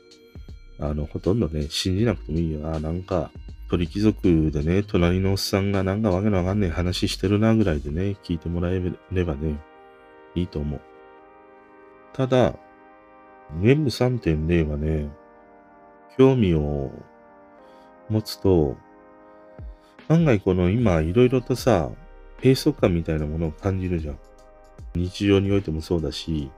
[0.78, 2.72] あの、ほとんどね、信じなくてもいいよ。
[2.74, 3.30] あ、なんか、
[3.70, 9.60] 鳥貴族でね、隣のおっさんがなんかわけのわかんない話してるなぐらいでね、聞いてもらえればね、
[10.34, 10.80] いいと思う。
[12.12, 12.54] ただ、
[13.60, 15.08] Web3.0 はね、
[16.18, 16.90] 興味を
[18.08, 18.76] 持つと、
[20.10, 21.88] 案外この今いろいろとさ、
[22.42, 24.18] 閉塞感みたいなものを感じるじゃん。
[24.96, 26.50] 日常においてもそうだし、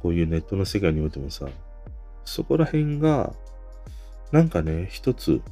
[0.00, 1.48] こういうネットの世界においてもさ、
[2.24, 3.32] そこら辺が、
[4.30, 5.42] なんかね、一つ、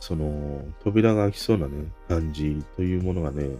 [0.00, 3.50] その、扉が開きそうなね、感じというものがね、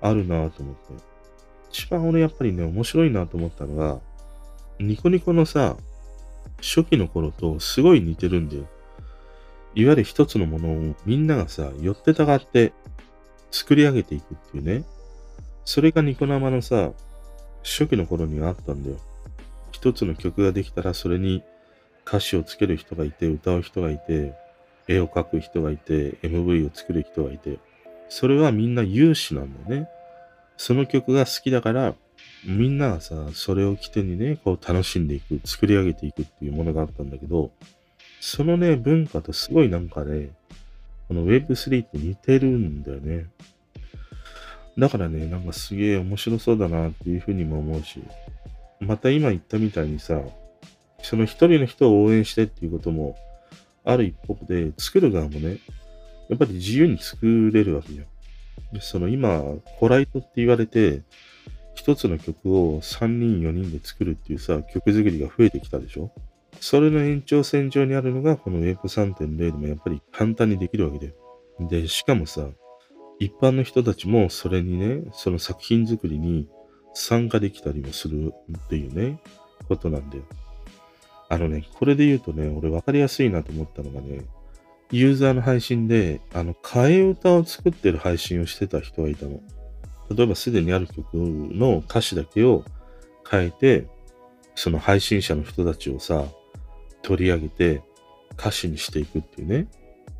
[0.00, 0.80] あるなと思って。
[1.72, 3.98] 一番俺やっぱりね、面白いなと思ったのが、
[4.78, 5.76] ニコニコのさ、
[6.58, 8.64] 初期の頃とすごい似てるんだよ。
[9.74, 12.72] いわゆる一つのものをみんながさ、寄ってたがって
[13.50, 14.84] 作り上げていくっていうね。
[15.64, 16.92] それがニコ生のさ、
[17.62, 18.96] 初期の頃にはあったんだよ。
[19.72, 21.42] 一つの曲ができたらそれに
[22.06, 24.34] 歌詞をつける人がいて、歌う人がいて、
[24.88, 27.58] 絵を描く人がいて、MV を作る人がいて、
[28.08, 29.88] それはみんな有志なんだよね。
[30.56, 31.94] その曲が好きだから、
[32.44, 37.52] みんながさ、それを起点にね、こう楽しんでいく、作り上げていくっていうものがあったんだけど、
[38.20, 40.30] そのね、文化とすごいなんかね、
[41.08, 43.26] この Web3 って似てるんだよね。
[44.78, 48.00] だからね、なんかすげえ面白そうだなっていうふうにも思うし、
[48.78, 50.22] また今言ったみたいにさ、
[51.02, 53.16] その一人の人を応援してっていうことも
[53.84, 55.58] ある一方で、作る側もね、
[56.28, 58.80] やっぱり自由に作れるわけじゃん。
[58.80, 59.42] その今、
[59.78, 61.00] コライトって言われて、
[61.74, 66.12] 一つの曲を3人、4人で作るっていうさ、曲作りが増えてきたでしょ
[66.60, 71.14] それの延長線上にあるのが、この Web3.0 でもやっぱり簡単にできるわけだよ。
[71.68, 72.48] で、しかもさ、
[73.18, 76.48] 一般の人たちもそれにね、その作品作りに
[76.94, 78.32] 参加できたりもする
[78.66, 79.20] っていうね、
[79.68, 80.24] ことなんだよ。
[81.28, 84.24] あのね、これで言うとね、俺分かりやすいなと思ったのがね、
[84.90, 89.40] ユーザーの配信で、あの、替え歌を作ってる配信をしてた人がいたの。
[90.14, 92.64] 例えばすでにある曲の歌詞だけを
[93.30, 93.86] 変えて、
[94.56, 96.24] その配信者の人たちをさ、
[97.02, 97.82] 取り上げて
[98.38, 99.68] 歌詞にしていくっていうね、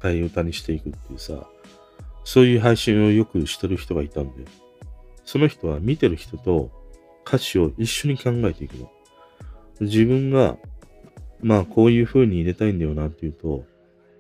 [0.01, 1.47] 替え歌にしていくっていうさ、
[2.25, 4.45] そういう配信をよくしてる人がいたんで、
[5.25, 6.71] その人は見てる人と
[7.27, 8.91] 歌詞を一緒に考えていくの。
[9.81, 10.57] 自分が、
[11.43, 13.65] まあこういう風に入れたいんだよなっていうと、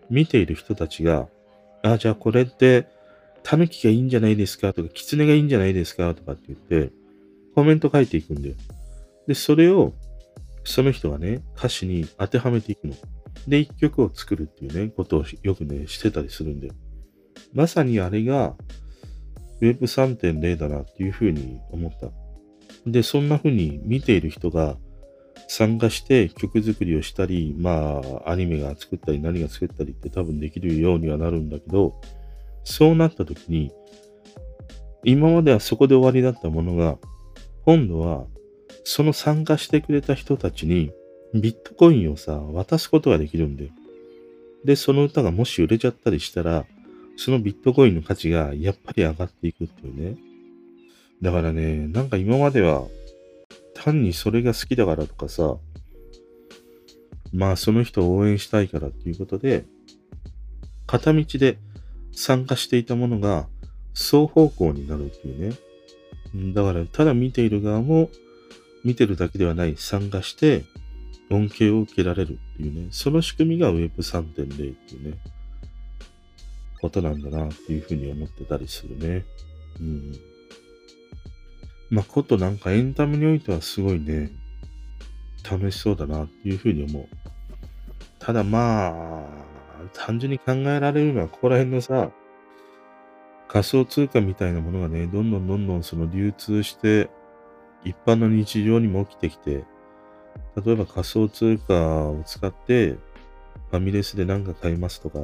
[0.08, 1.28] 見ている人たちが、
[1.82, 2.86] あ、じゃあこれって、
[3.42, 6.92] タヌキがいいんじゃないですかとか、キツネがいいんじゃないですかとかって言って、
[7.54, 8.54] コメント書いていくんだよ。
[9.26, 9.92] で、それを、
[10.70, 12.94] その人がね、歌詞に当てはめていくの。
[13.48, 16.74] で、一曲を作るっていうね、ことをよくね、してたりするんだよ。
[17.52, 18.54] まさにあれが
[19.60, 22.10] Web3.0 だなっていうふうに思った。
[22.86, 24.76] で、そんなふうに見ている人が
[25.48, 32.00] 参加して曲作りをしたり、まあ、アニメが作ったり何が作ったりって多分できるようにはなるんだけど、
[32.62, 33.72] そうなった時に、
[35.02, 36.96] 今まではそこで終わりだったものが、
[37.64, 38.26] 今度は
[38.84, 40.92] その参加してくれた人たちに
[41.34, 43.70] ビットコインをさ、渡すことができるんだよ。
[44.64, 46.66] で、その歌がもし売れちゃったりしたら、
[47.16, 50.16] そのビットコインの価値がやっぱり上がっていくっていうね。
[51.22, 52.86] だからね、なんか今までは
[53.74, 55.56] 単にそれが好きだからとかさ、
[57.32, 59.64] まあその人を応援したいからっていうことで、
[60.86, 61.58] 片道で
[62.12, 63.46] 参加していたものが
[63.94, 66.52] 双方向になるっていうね。
[66.54, 68.08] だからただ見ている側も
[68.84, 70.64] 見てるだけではない参加して
[71.30, 72.88] 恩恵を受けられるっていうね。
[72.90, 75.18] その仕組みが Web3.0 っていうね。
[76.80, 79.24] ことなんだなっていうふうに思ってたりするね。
[79.78, 80.12] うん。
[81.90, 84.32] まあ、ことなんかエンタメにおいてはすごいね、
[85.48, 87.08] 楽しそうだなっていうふうに思う。
[88.18, 89.26] ただまあ、
[89.92, 92.10] 単純に考えられるのはここら辺のさ、
[93.48, 97.10] 仮想通貨みたいなものがね、どんどんどんどんその流通して、
[97.84, 99.64] 一般の日常にも起きてきて、
[100.64, 101.74] 例えば仮想通貨
[102.08, 102.96] を使って、
[103.70, 105.18] ファミレスで何か買いますとか、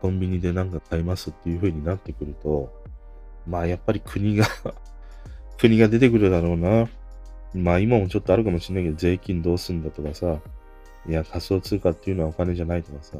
[0.00, 2.72] コンビニで何か買いますっていう風になってくると、
[3.46, 4.46] まあやっぱり国が
[5.58, 6.88] 国が出てくるだろうな。
[7.54, 10.40] まあ今もちょっとあるかもしれないけど、税金どうすんだとかさ、
[11.08, 13.18] いや仮想通貨っていうのはお金じゃないとかさ、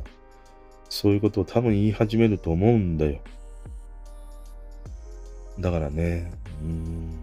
[0.88, 3.18] そういうことを多分言い始めると思うんだよ。
[5.59, 7.18] だからね、うーん、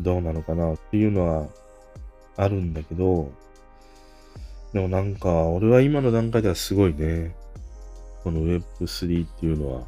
[0.00, 1.48] どうなのかなっていうのは
[2.36, 3.32] あるんだけど、
[4.72, 7.34] でもなんか、俺は今の段階ではすごいね。
[8.22, 9.82] この Web3 っていうのは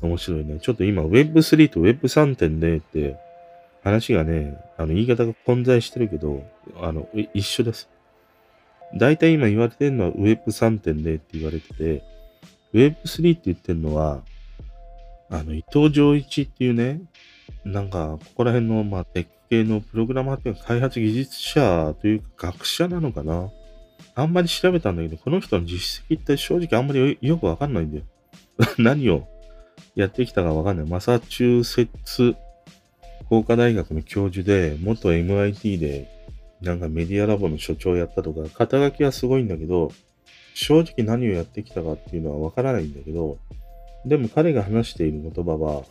[0.00, 0.58] 面白いね。
[0.60, 3.16] ちょっと今 Web3 と Web3.0 って
[3.82, 6.44] 話がね、あの言い方が混在してるけど、
[6.80, 7.88] あの、一緒です。
[8.96, 12.02] 大体今言われてるのは Web3.0 って言われてて、
[12.72, 14.22] Web3 って言ってるのは、
[15.30, 17.00] あの、伊藤浄一っていうね、
[17.64, 23.50] なんか、ここら辺の、まあ、テック系のプログラマーっていうか、開発技術者というか、学者なのかな？
[24.14, 28.04] あんまり調べたんだけど、この人の実績って正直あんまりよくわかんないんだよ。
[28.78, 29.28] 何を
[29.94, 30.86] やってきたかわかんない。
[30.86, 32.34] マサチューセッツ
[33.28, 36.08] 工科大学の教授で、元 MIT で、
[36.62, 39.92] なんかメディアラボの所長やったとか、肩書きはすごいんだけど、
[40.54, 43.38] 正直何をやってきたかっていうのはわからないんだけど、
[44.04, 45.84] でも彼が話している言葉は、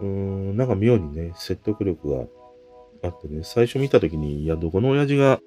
[0.00, 2.26] うーん、なんか妙にね、説得力が
[3.02, 5.40] あってね、最初見たときに、いや、どこの親父が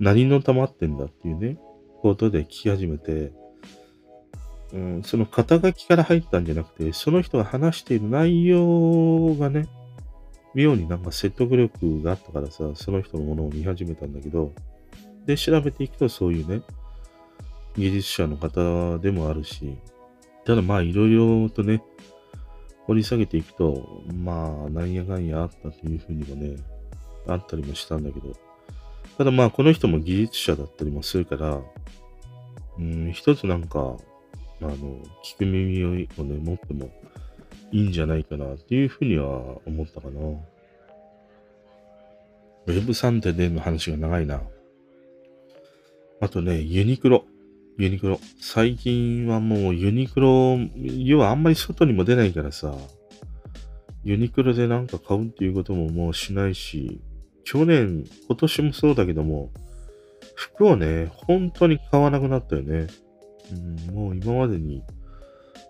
[0.00, 1.58] 何の溜まってんだっていうね、
[2.00, 3.32] ことで聞き始めて、
[4.72, 9.68] うん、その肩書きから入ったんじゃなくて、その人が話している内容がね、
[10.54, 14.52] 妙になんか説得力があったからさ、その人のものを見始めたんだけど、
[15.26, 16.62] で、調べていくとそういうね、
[17.76, 19.76] 技術者の方でもあるし、
[20.44, 21.82] ただまあいろいろとね、
[22.86, 26.56] 掘り下げていくと、まあ、なんやかんやあったというふうにもね、
[27.26, 28.32] あったりもしたんだけど、
[29.18, 31.60] ただまあ、この人も技術者だったりもするから、
[32.78, 33.96] うん、一つなんか、
[34.60, 34.76] あの、
[35.24, 36.90] 聞く耳をね、持っても
[37.72, 40.20] いいんじゃないかなっていうふうには思ったかな。
[42.66, 44.40] Web3.0 の話が長いな。
[46.20, 47.24] あとね、ユニクロ。
[47.78, 48.20] ユニクロ。
[48.40, 52.74] 最近はもうユニクロ、要はあんまり外にも出ないからさ、
[54.04, 57.00] ユニクロでなんか買うっていうことももうしないし、
[57.44, 59.50] 去年、今年もそうだけども、
[60.34, 62.88] 服をね、本当に買わなくなったよね。
[63.88, 64.82] うん、もう今までに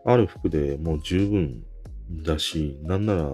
[0.04, 1.62] ある服でもう十分
[2.24, 3.30] だし、なんなら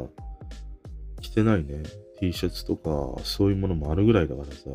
[1.20, 1.82] 着てないね、
[2.20, 4.70] T シャツとかそういうものもあるぐらいだからさ、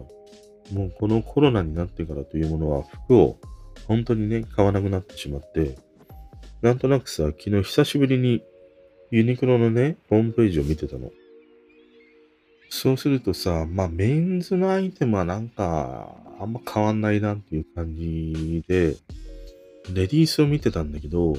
[0.73, 3.39] もうこのコロナになってからというものは服を
[3.87, 5.75] 本当にね、買わなくなってしまって、
[6.61, 8.41] なんとなくさ、昨日久しぶりに
[9.11, 11.11] ユニクロのね、ホームページを見てたの。
[12.69, 18.95] そうするとさ、まあ、メンズのアイテムはなんか、あんま変わんないなっていう感じで、
[19.93, 21.35] レディースを見てたんだけど、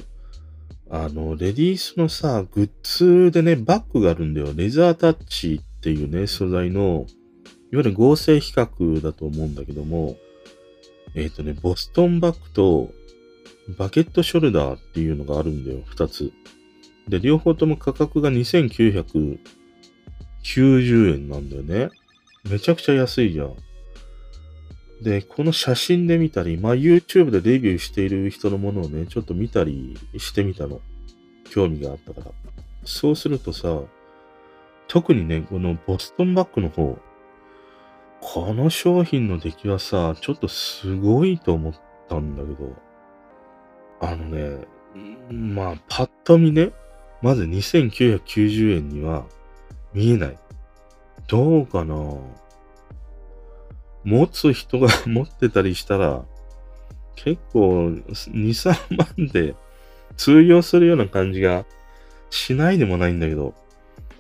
[0.91, 4.53] あの、レディースのさ、グッズでね、バッグがあるんだよ。
[4.55, 7.07] レザータッチっていうね、素材の、
[7.73, 10.17] いわゆる合成比較だと思うんだけども、
[11.15, 12.93] えっ、ー、とね、ボストンバッグと
[13.79, 16.33] バケットショルダーっていうのがあるんだよ、二つ。
[17.09, 19.39] で、両方とも価格が2990
[21.15, 21.91] 円なんだよね。
[22.49, 23.55] めちゃくちゃ安いじゃん。
[25.03, 30.81] で、この写真で見たり、まあ YouTube でレビューしている人のものをね、ちょっと見たりしてみたの。
[31.51, 32.27] 興味があったから。
[32.85, 33.83] そうするとさ、
[34.89, 36.99] 特にね、このボストンバッグの方、
[38.27, 41.75] この商品の出来はさ、ちょっとすごいと思っ
[42.09, 42.75] たんだけど、
[44.01, 44.67] あのね、
[45.31, 46.73] まあ、パッと見ね、
[47.21, 49.27] まず2990円には
[49.93, 50.39] 見えない。
[51.29, 51.95] どうかな
[54.05, 56.25] 持つ人が 持ってたりしたら、
[57.17, 59.55] 結構2、3万で
[60.17, 61.67] 通用するような感じが
[62.31, 63.53] しないでもないんだけど、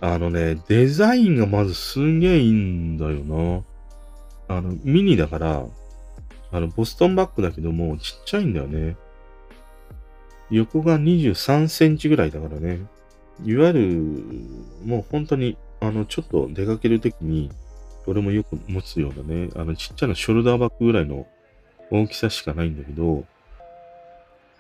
[0.02, 3.64] あのね、デザインがまずすんげえいいんだよな。
[4.48, 5.64] あの、ミニだから、
[6.52, 8.96] あの、ボストンバッグだけども、ちっちゃいんだよね。
[10.50, 12.80] 横が23センチぐらいだからね。
[13.44, 13.80] いわゆる、
[14.84, 17.50] もう本当に、あの、ちょっと出かけるときに、
[18.06, 21.26] 俺もよく持つようなね、あの、ちっちゃなショルダーバッグぐらいの
[21.90, 23.24] 大きさしかないんだけど、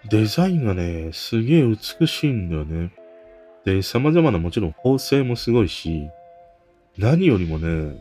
[0.08, 2.92] デザインがね、すげえ美しいんだよね。
[3.64, 6.08] で、様々なもちろん縫製もすごいし、
[6.98, 7.96] 何よりもね、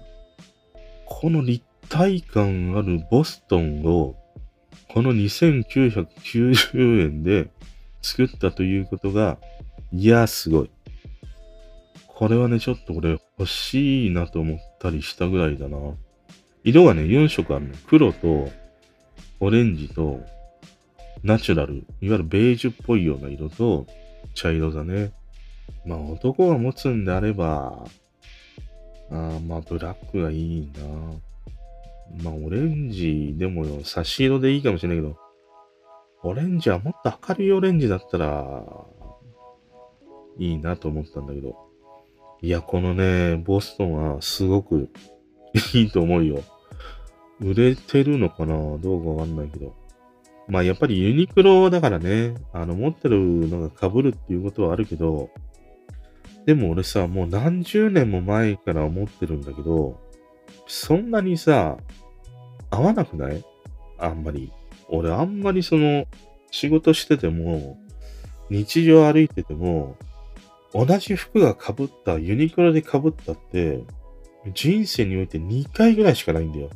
[1.05, 4.15] この立体感あるボストンを、
[4.89, 7.49] この2990円で
[8.01, 9.37] 作ったということが、
[9.91, 10.71] いや、すごい。
[12.07, 15.77] これはね、ちょっと俺欲しいなと思ったりしたぐらいだな。
[16.63, 17.75] 色がね、4色あるの。
[17.87, 18.49] 黒と、
[19.39, 20.21] オレンジと、
[21.23, 21.75] ナチュラル。
[21.75, 23.87] いわゆるベージュっぽいような色と、
[24.33, 25.11] 茶色だね。
[25.85, 27.85] まあ、男が持つんであれば、
[29.11, 30.81] あまあ、ブラックがいいな。
[32.21, 35.17] まあ、オレンジでもよ、差し色でいいかもしれないけど、
[36.23, 38.63] オレンジはもっと明るいオレンジだったら、
[40.37, 41.55] いいなと思ったんだけど。
[42.41, 44.89] いや、このね、ボストンはすごく
[45.73, 46.43] いいと思うよ。
[47.39, 49.73] 売れてるのかなどうかわかんないけど。
[50.47, 55.29] まあやっぱりユニクロだからね、あの持ってるのが被るっていうことはあるけど、
[56.45, 59.99] でも俺さ、もう何十年も前から思ってるんだけど、
[60.67, 61.77] そんなにさ、
[62.73, 63.43] 合わなくない？
[63.97, 64.51] あんまり。
[64.89, 66.05] 俺あんまりその、
[66.51, 67.79] 仕事してても、
[68.49, 69.95] 日常歩いてても、
[70.73, 73.83] 同じ服が被った、ユニクロで被ったって、
[74.53, 76.69] 人生において2回ぐらいしかないんだよ。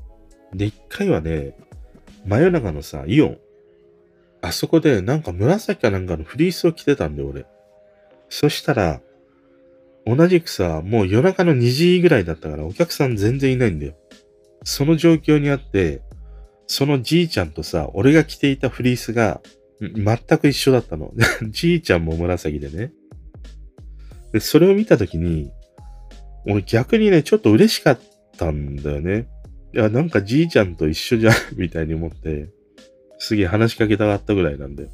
[0.53, 1.57] で、1回はね、
[2.25, 3.37] 真夜中のさ、イオン。
[4.41, 7.45] あそこでなんか紫かなんかのフリースを着てたんだよ、俺。
[8.29, 9.01] そしたら、
[10.05, 13.95] 同じくさ、もう夜中の2時ぐらいだったからお客さん全然いないんだよ。
[14.63, 16.01] その状況にあって、
[16.67, 19.41] そのじいちゃんとさ、俺が着ていたフリースが
[19.79, 21.13] 全く一緒だったの。
[21.49, 22.91] じいちゃんも紫でね。
[24.33, 25.51] で、それを見たときに、
[26.45, 27.99] 俺逆にね、ちょっと嬉しかっ
[28.37, 29.27] たんだよね。
[29.73, 32.49] いや、なんかじいちゃんと一緒じゃん、 みたいに思って、
[33.19, 34.89] すげえ話しかけたかったぐらいなんだよ。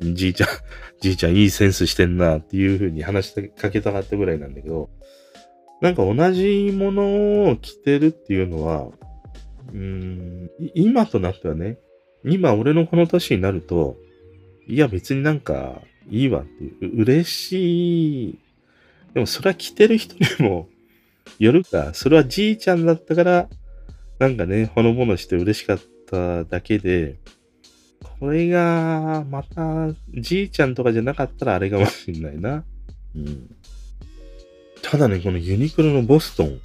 [0.00, 0.48] じいちゃん、
[1.00, 4.90] じいちゃんいいセンスしてんなっていう風に話しかけたかったぐらいなんだけど、
[5.80, 8.90] なんか同じものを着てるっていうのは、
[9.72, 11.78] うん、今となってはね、
[12.24, 13.96] 今俺のこの年になると、
[14.66, 18.38] いや別になんかいいわっていう、嬉しい。
[19.14, 20.68] でもそれは着てる人にも
[21.38, 23.48] よるか、それはじいちゃんだったから、
[24.18, 27.16] なんかね、ほのぼのして嬉しかっただけで、
[28.20, 32.64] これが、また、じいちゃんとかじゃなかったらあれかもしんないな。
[33.16, 33.50] うん。
[34.82, 36.60] ただね、このユニクロのボストン。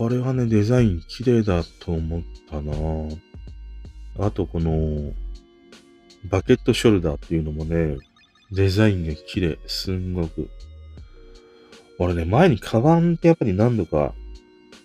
[0.00, 2.72] これはね、デザイン綺麗だと思ったな
[4.26, 5.12] あと、この、
[6.30, 7.98] バケットショルダーっていうのもね、
[8.50, 9.58] デザインが綺麗。
[9.66, 10.48] すんごく。
[11.98, 14.14] 俺ね、前にカバンってやっぱり何度か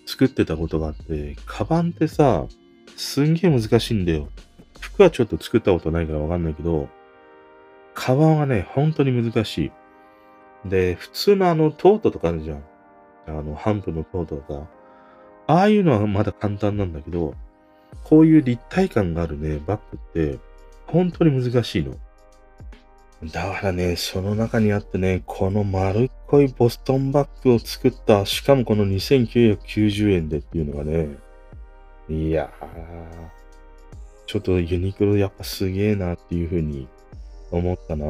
[0.05, 2.45] 作ってたことがあって、カバンってさ、
[2.97, 4.28] すんげえ難しいんだよ。
[4.82, 6.89] 服はちょっと作ったことないからわかんないけど、
[7.93, 9.72] カバンはね、本当に難し
[10.66, 10.70] い。
[10.70, 12.66] で、普通のあのトートとかあるじゃん。
[13.28, 14.74] あの、ハンプのトートとか。
[15.47, 17.35] ああいうのはまだ簡単なんだけど、
[18.03, 20.39] こういう立体感があるね、バッグって、
[20.87, 21.95] 本当に難しいの。
[23.31, 31.09] だからね、その中にあってね、この丸っこいボストンバッグを作った、しかもこの2990円でっていうのがね、
[32.09, 32.65] いやー、
[34.27, 36.87] ちょっとユニクロやっぱすげえなっていうふうに
[37.51, 38.05] 思ったな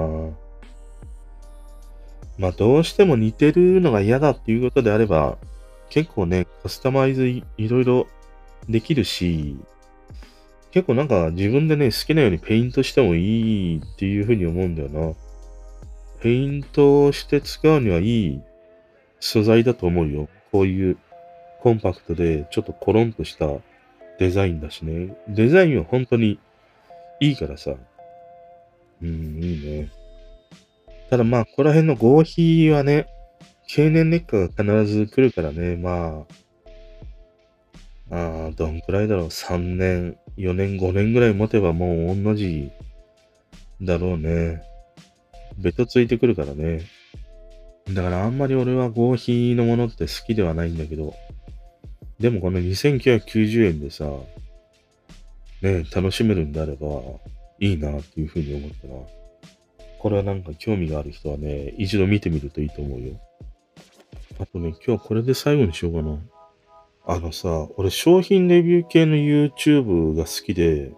[2.38, 5.38] まあどうしても似てるのが嫌だっていうことであれば、
[5.90, 8.08] 結構ね、カスタマイズいろいろ
[8.70, 9.58] できるし、
[10.72, 15.14] 結構なんか自分でね、好きなようにペイントしてもいいっていうふうに思うんだよな。
[16.22, 18.42] ペイントして使うにはいい
[19.20, 20.28] 素材だと思うよ。
[20.52, 20.98] こういう
[21.62, 23.48] コンパクトでちょっとコロンとした
[24.20, 25.16] デザインだしね。
[25.28, 26.40] デザインは本当に
[27.20, 27.76] いいからさ。
[29.02, 29.90] うん、いいね。
[31.10, 33.08] ただまあ、ここら辺の合皮はね、
[33.68, 36.26] 経年劣化が必ず来るからね、ま
[38.12, 39.26] あ、ああ、どんくらいだろう。
[39.28, 42.72] 3年、4年、5年ぐらい持てばもう同じ
[43.82, 44.62] だろうね。
[45.58, 46.82] ベトついてくるからね。
[47.94, 51.14] だからあんまり俺は合皮のものって好きではないんだけど、
[52.20, 54.06] でもこの2990円でさ、
[55.62, 56.88] ね、楽しめるんであれば、
[57.60, 58.94] いいなっていうふうに思ったな。
[60.00, 63.20] これはなんか興味がある人はね、一度見てみるといいと思うよ。
[64.38, 66.20] あとね、今日これで最後にしようかな。
[67.08, 70.92] あのさ、俺商品レビュー系の YouTube が好きで、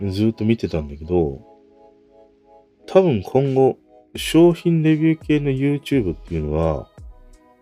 [0.00, 1.42] ずっと見てたんだけど、
[2.86, 3.78] 多分今後、
[4.16, 6.88] 商品レビュー系の YouTube っていうのは、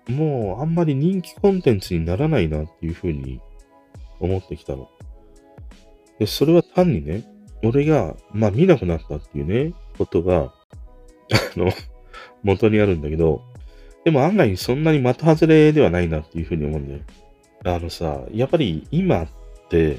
[0.08, 3.40] もうあんまり人気コンテンツにならないなっていうふうに
[4.18, 4.88] 思ってきたの。
[6.18, 7.24] で、それは単にね、
[7.64, 10.52] 俺が、まあ見なくなったっていうね、ことが、
[11.56, 11.70] あの、
[12.42, 13.42] 元にあるんだけど、
[14.04, 17.00] でも案外そんなに的外れではないなっていうふうに思うんだよ。
[17.64, 19.28] あのさ、やっぱり今っ
[19.68, 19.98] て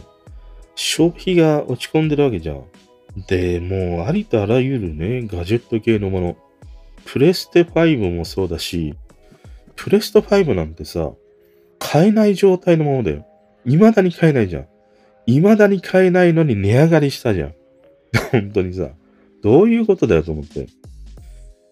[0.75, 2.63] 消費が落ち込んでるわけじゃん。
[3.27, 6.37] で、もうありとあらゆるね、ガジェット系のもの。
[7.05, 8.95] プレステ5もそうだし、
[9.75, 11.11] プレスト5なんてさ、
[11.79, 13.25] 買えない状態のものだよ。
[13.65, 14.67] 未だに買えないじゃん。
[15.25, 17.53] 未だに買えないのに値上がりしたじゃん。
[18.31, 18.89] 本当にさ、
[19.41, 20.67] どういうことだよと思って。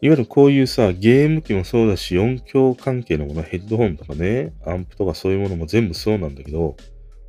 [0.01, 6.77] いわゆるこういうさ、ゲーム機もそうだし、音響関係のもの、ヘッドホンとかね、アンプとかそういうものも全部そうなんだけど、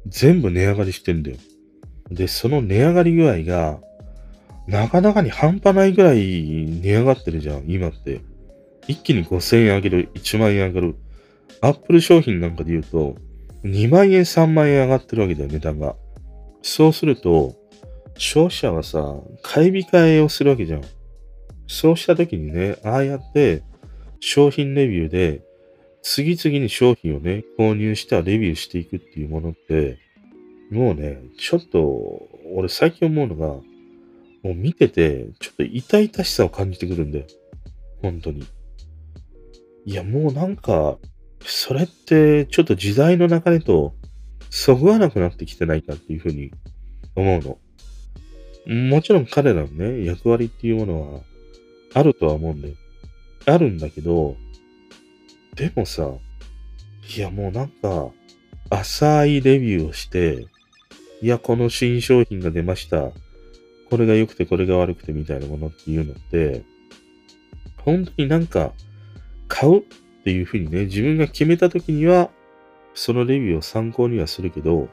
[0.07, 1.37] 全部値上がりしてんだよ。
[2.11, 3.81] で、その値上がり具合が、
[4.69, 6.19] なかなかに半端ないぐらい
[6.81, 8.21] 値上がってるじゃん、今って。
[8.87, 10.95] 一気に5000円上げる、1万円上がる。
[11.61, 13.17] アップル商品なんかで言うと、
[13.65, 15.97] 2万円、3万円上がってるわけだよ、値段が。
[16.63, 17.55] そうすると、
[18.17, 20.83] 消費者はさ、買い控えをするわけじゃん。
[21.71, 23.63] そうした時にね、ああやって
[24.19, 25.43] 商品レビューで、
[26.03, 29.97] 次々に商品をね、購入したレビューしていくっていうものって、
[30.73, 33.63] もうね、ちょっと、俺最近思うのが、も
[34.47, 37.27] う見てて、ちょっと痛々しさを感じてくるんだよ。
[38.03, 38.45] 本当に。
[39.85, 40.99] いや、もうなんか、
[41.45, 43.95] それってちょっと時代の流れと
[44.51, 46.51] そぐわなくなってきてないかっていうふうに
[47.15, 47.41] 思う
[48.67, 48.91] の。
[48.91, 51.21] もちろん彼らのね、役割っていうものは
[51.95, 52.75] あるとは思うんだよ。
[53.47, 54.37] あるんだけど、
[55.57, 56.09] でもさ、
[57.17, 58.11] いやもうなんか、
[58.71, 60.47] 浅いレビューをして、
[61.23, 63.11] いや、この新商品が出ました。
[63.91, 66.65] これが良くてこれが悪くてみたいなものっていうのって、
[67.85, 68.73] 本当になんか、
[69.49, 69.83] 買うっ
[70.25, 72.31] ていうふうにね、自分が決めた時には、
[72.95, 74.89] そのレビューを参考にはするけど、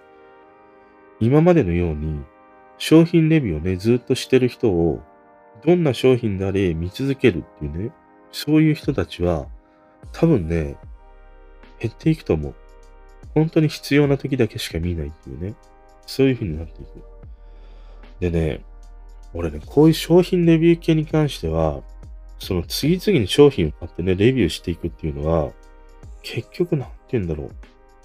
[1.19, 2.21] 今までのように
[2.77, 5.01] 商品レビューをね、ずっとしてる人を、
[5.67, 7.91] どんな商品であれ見続けるっていうね、
[8.31, 9.47] そういう人たちは、
[10.13, 10.77] 多分ね、
[11.77, 12.55] 減っていくと思う。
[13.33, 15.55] 本当に必要な時だけしか見ないっていうね、
[16.05, 17.03] そういう風になっていく。
[18.21, 18.63] でね、
[19.33, 21.81] 俺ね、こういう商品レビュー系に関しては、
[22.39, 25.51] その次々に商品を買ってね、レビューしていくっていうのは、
[26.23, 27.51] 結局なんて言うんだろう。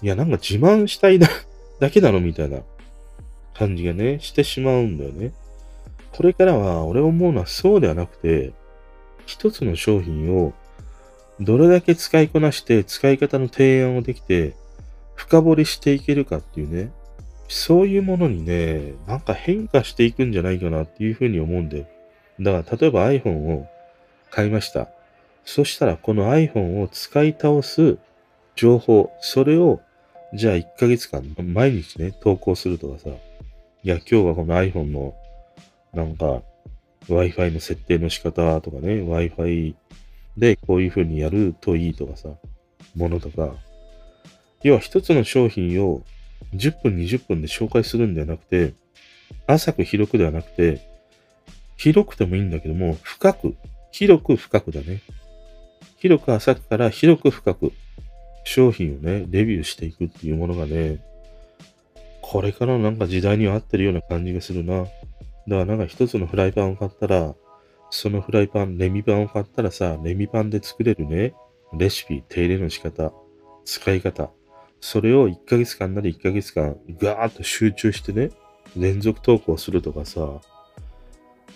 [0.01, 1.29] いや、なんか自慢したいだ
[1.79, 2.59] だけだろみたいな
[3.53, 5.31] 感じがね、してしまうんだよね。
[6.15, 8.53] これからは俺思うのはそうではなくて、
[9.25, 10.53] 一つの商品を
[11.39, 14.55] どれだけ使いこなして使い方の提案をできて
[15.15, 16.91] 深掘りしていけるかっていうね、
[17.47, 21.87] そういうものにね、なんか変化していくんじゃないかなっていうふうに思うんだよ。
[22.39, 23.67] だから例えば iPhone を
[24.29, 24.89] 買いました。
[25.45, 27.97] そしたらこの iPhone を使い倒す
[28.55, 29.81] 情報、それを
[30.35, 33.13] じゃあ1ヶ月間毎日ね、投稿するとかさ、い
[33.83, 35.15] や今日はこの iPhone の
[35.93, 36.41] なんか
[37.07, 39.75] Wi-Fi の設定の仕方とかね、Wi-Fi
[40.37, 42.29] でこういう風にやるといいとかさ、
[42.95, 43.55] ものとか、
[44.63, 46.03] 要は一つの商品を
[46.55, 48.73] 10分20分で紹介するんではなくて、
[49.47, 50.81] 浅く広くではなくて、
[51.77, 53.55] 広くてもいいんだけども、深く
[53.91, 55.01] 広く深くだね。
[55.97, 57.71] 広く浅くから広く深く
[58.43, 60.99] 商品をね、レビューしていくっていうものがね、
[62.21, 64.85] これからのなんか時代には合ってるような感じがするな。
[65.47, 67.35] だからなんか一つのフライパンを買ったら、
[67.89, 71.33] そのフライパン、レミパンを買ったらさ、レミパンで作れるね、
[71.73, 73.13] レシピ、手入れの仕方、
[73.65, 74.31] 使い方、
[74.79, 78.31] それを1ヶ月間なり1ヶ月間、ガーッと集中してね、
[78.75, 80.41] 連続投稿するとかさ、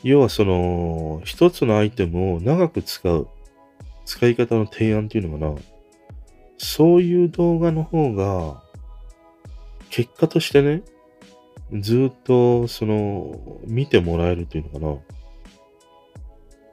[0.03, 3.27] 要はその、一つのアイテムを長く使う、
[4.05, 5.61] 使い方の提案っていうのかな。
[6.57, 8.63] そういう動画の方が、
[9.89, 10.83] 結果としてね、
[11.73, 15.17] ずっと、その、見てもらえるっていうのかな。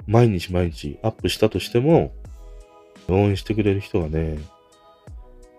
[0.06, 2.12] 毎日毎日アップしたとしても、
[3.08, 4.38] 応援してくれる人がね、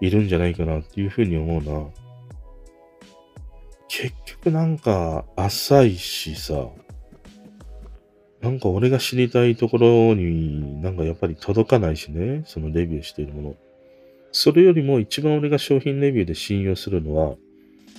[0.01, 1.88] いるんじゃないかなっていうふうに思うな。
[3.88, 6.67] 結局なんか浅いしさ、
[8.41, 13.55] なんか俺が知りたいところになんかやっぱり届かないしね、そのレビューしているもの。
[14.31, 17.36] それよりも一番俺が商品レビューで信用するのは、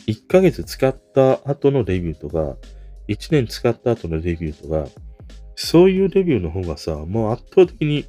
[0.07, 2.57] 1ヶ月使った後のレビューとか、
[3.09, 4.89] 1年使った後のレビューとか、
[5.55, 8.07] そういうレビューの方がさ、もう圧倒的に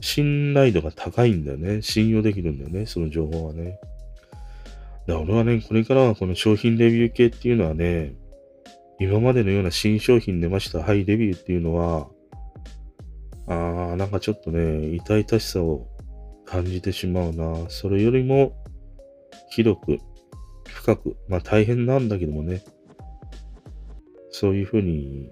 [0.00, 1.82] 信頼度が高いんだよね。
[1.82, 3.78] 信用できるんだよね、その情報はね。
[5.06, 8.14] だから俺はね、これからはこの商品レビュー系っていうのはね、
[9.00, 12.08] 今までのような新商品出ました、はい、レビューっていうのは、
[13.48, 15.88] あー、なんかちょっとね、痛々しさを
[16.44, 17.68] 感じてしまうな。
[17.68, 18.54] それよりも、
[19.50, 19.98] 広く、
[20.72, 22.64] 深く、まあ大変なんだけどもね、
[24.30, 25.30] そういう風に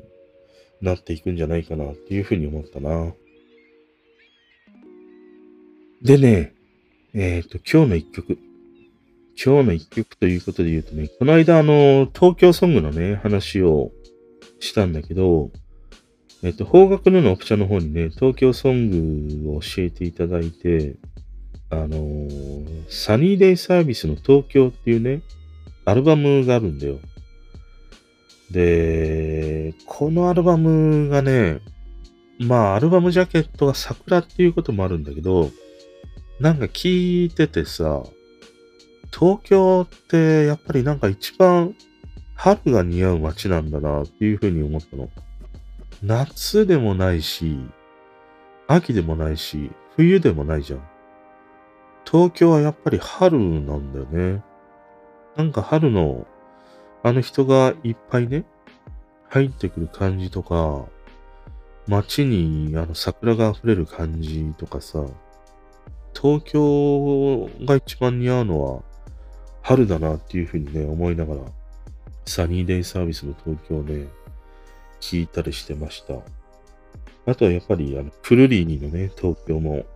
[0.80, 3.12] なっていくんじゃないかなっていう風に思ったな。
[6.03, 6.55] でね、
[7.12, 8.38] えっ、ー、と、今日の一曲。
[9.43, 13.91] 今日の一曲ということで言うとね、この間あの、東京ソングのね、話を
[14.61, 15.51] したんだけど、
[16.43, 20.97] えっ、ー、と、方角ののオプションの方にね、東京ソングを教えていただいて、
[21.71, 25.23] あのー、サニーデイサービスの東京っていうね、
[25.85, 26.99] アルバムがあるんだよ。
[28.51, 31.61] で、このアルバムがね、
[32.41, 35.51] まあ、アルバムジャケットが桜っていうこともあるんだけど、
[36.41, 38.03] なんか聞いててさ、
[39.12, 41.75] 東京ってやっぱりなんか一番
[42.35, 45.11] 春が似合う街なんだなっていうふうに思ったの。
[46.03, 47.59] 夏でもないし、
[48.66, 50.89] 秋でもないし、冬でもないじゃん。
[52.11, 54.43] 東京はやっぱり春なんだよね。
[55.37, 56.27] なんか春の
[57.05, 58.45] あの人がいっぱいね、
[59.29, 60.87] 入ってくる感じとか、
[61.87, 65.07] 街にあの桜が溢れる感じとかさ、
[66.21, 68.83] 東京が一番似合うのは
[69.63, 71.43] 春だなっていうふうにね、思いながら、
[72.27, 74.09] サニーデイサービスの東京ね、
[75.01, 76.15] 聞いたりしてました。
[77.31, 79.87] あとはやっぱり、あの、プルリーニのね、東京も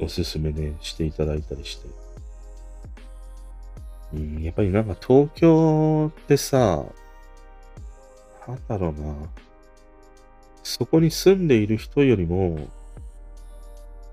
[0.00, 1.88] おすすめね、していただいたりして。
[4.14, 6.84] うん、やっぱりなんか東京ってさ、
[8.46, 9.14] なんだろうな。
[10.62, 12.68] そこに住んでいる人よりも、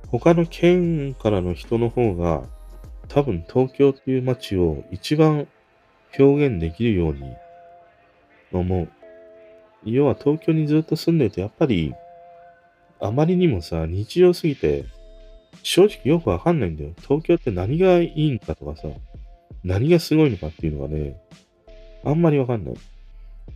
[0.09, 2.43] 他の県からの人の方が、
[3.07, 5.47] 多分東京っていう街を一番
[6.17, 7.33] 表現できるように
[8.51, 8.89] 思う。
[9.83, 11.93] 要は東京にずっと住んでて、やっぱり、
[12.99, 14.85] あまりにもさ、日常すぎて、
[15.63, 16.91] 正直よくわかんないんだよ。
[17.01, 18.87] 東京って何がいいんかとかさ、
[19.63, 21.19] 何がすごいのかっていうのがね、
[22.03, 22.75] あんまりわかんない。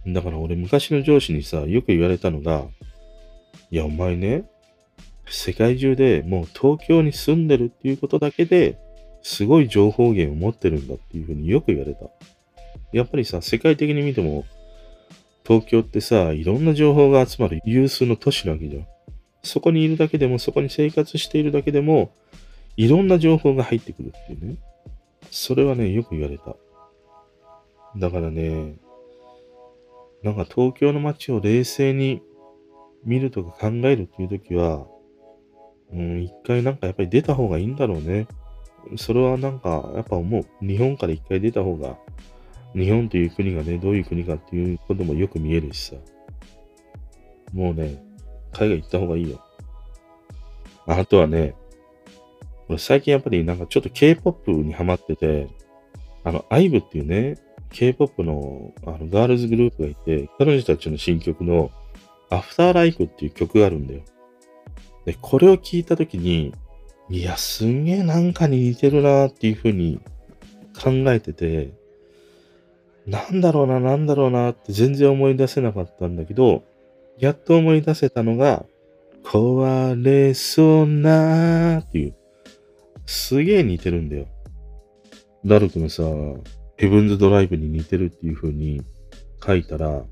[0.07, 2.65] だから俺昔の上司にさ、よく言われたのが、
[3.69, 4.45] いや、お前ね、
[5.27, 8.77] 世界中でもう東京に住んでるっていうことだけで、
[9.23, 12.07] すごい情報源を持ってるんだっていうふうによく言われた。
[12.91, 14.45] やっぱりさ、世界的に見ても、
[15.45, 18.87] 東京ってさ、いろんな情報が集まる有数の都市なわけじゃん。
[19.43, 22.11] そこにいるだけでも、そこに生活しているだけでも、
[22.77, 24.55] いろんな情報が入ってくるっていうね。
[25.29, 26.55] それはね、よく言われた。
[27.97, 28.75] だからね、
[30.23, 32.21] なんか東京の街を冷静に
[33.03, 34.85] 見るとか考えるっていう時は、
[35.91, 38.27] うん、一回なんかやっぱり出た方がいいんだろうね。
[38.97, 40.65] それはなんかやっぱ思う。
[40.65, 41.97] 日本から一回出た方が、
[42.73, 45.95] 日本という国がね、どういう国かっていうこともよく見えるしさ。
[47.53, 48.01] もうね、
[48.53, 49.39] 海外行った方がいいよ。
[50.87, 51.55] あとはね、
[52.67, 55.49] 俺最近やっぱりなんかちょっと K-POP にハマってて、
[56.23, 57.37] あの、IVE っていうね、
[57.71, 61.71] K-POP のあのガールズグループがいて、彼女たちの新曲の
[62.29, 64.01] アフターライフっていう曲があるんだよ。
[65.05, 66.53] で、これを聞いたときに、
[67.09, 69.99] いや、すんげえなんかに似てるなっていうふうに
[70.81, 71.73] 考えてて、
[73.05, 76.63] なんだろうな、なんだろうなって全然思い出せなかったんだけど、
[77.21, 78.65] やっと思い出せたのが、
[79.23, 82.15] 壊れそうなっていう。
[83.05, 84.25] すげえ似てるんだよ。
[85.45, 86.03] ダルクのさ、
[86.77, 88.81] ヘブンズドライブに似てるっていう風に
[89.45, 90.03] 書いたら、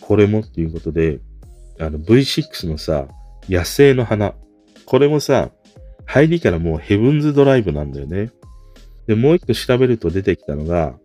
[0.00, 1.20] これもっていうことで、
[1.78, 3.06] あの V6 のさ、
[3.48, 4.34] 野生の花。
[4.86, 5.50] これもさ、
[6.04, 8.32] 入りからもうヘブンズドライブなんだよね。
[9.06, 10.98] で、もう一個調べると出てきたのが、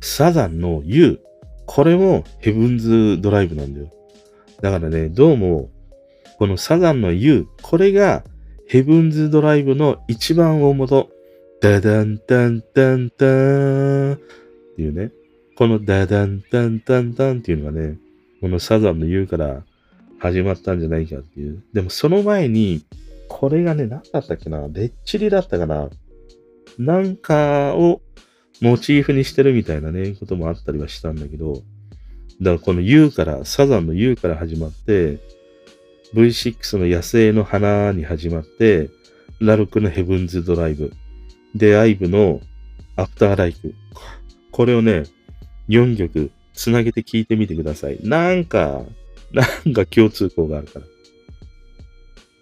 [0.00, 1.20] サザンの U。
[1.66, 3.90] これもヘブンズドライブなんだよ。
[4.64, 5.68] だからね、どうも、
[6.38, 8.24] このサザンの U、これが
[8.66, 11.10] ヘブンズドライブの一番大元。
[11.60, 14.16] ダダンタンタンタンっ
[14.76, 15.12] ていうね。
[15.56, 17.98] このダダンタンタンタンっていうのがね、
[18.40, 19.64] このサザンの U から
[20.18, 21.62] 始まったんじゃないかっていう。
[21.74, 22.86] でもその前に、
[23.28, 25.90] これがね、何だったっけなレッチリだったかな
[26.78, 28.00] なんかを
[28.62, 31.62] モチーフにしてるみたいなね、こともあったりはしたんだけど、
[32.40, 35.18] だからこの U から、サザンの U から始まって、
[36.14, 38.90] V6 の野生の花に始まって、
[39.40, 40.92] ラルクのヘブンズドライブ、
[41.54, 42.40] で、アイブの
[42.96, 43.74] アフターライフ。
[44.50, 45.04] これをね、
[45.68, 47.98] 4曲つなげて聴いてみてください。
[48.02, 48.82] なんか、
[49.32, 50.86] なんか共通項があるから。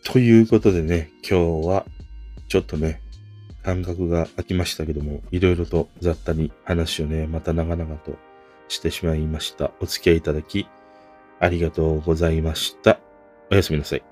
[0.05, 1.87] ということでね、今日は
[2.49, 3.01] ちょっとね、
[3.63, 8.17] 感覚が空きましたけども、いろいろと雑多に話をね、また長々と
[8.73, 9.71] してしまいました。
[9.81, 10.69] お付き合いいただき、
[11.39, 12.99] ありがとうございました。
[13.51, 14.12] おやすみなさい。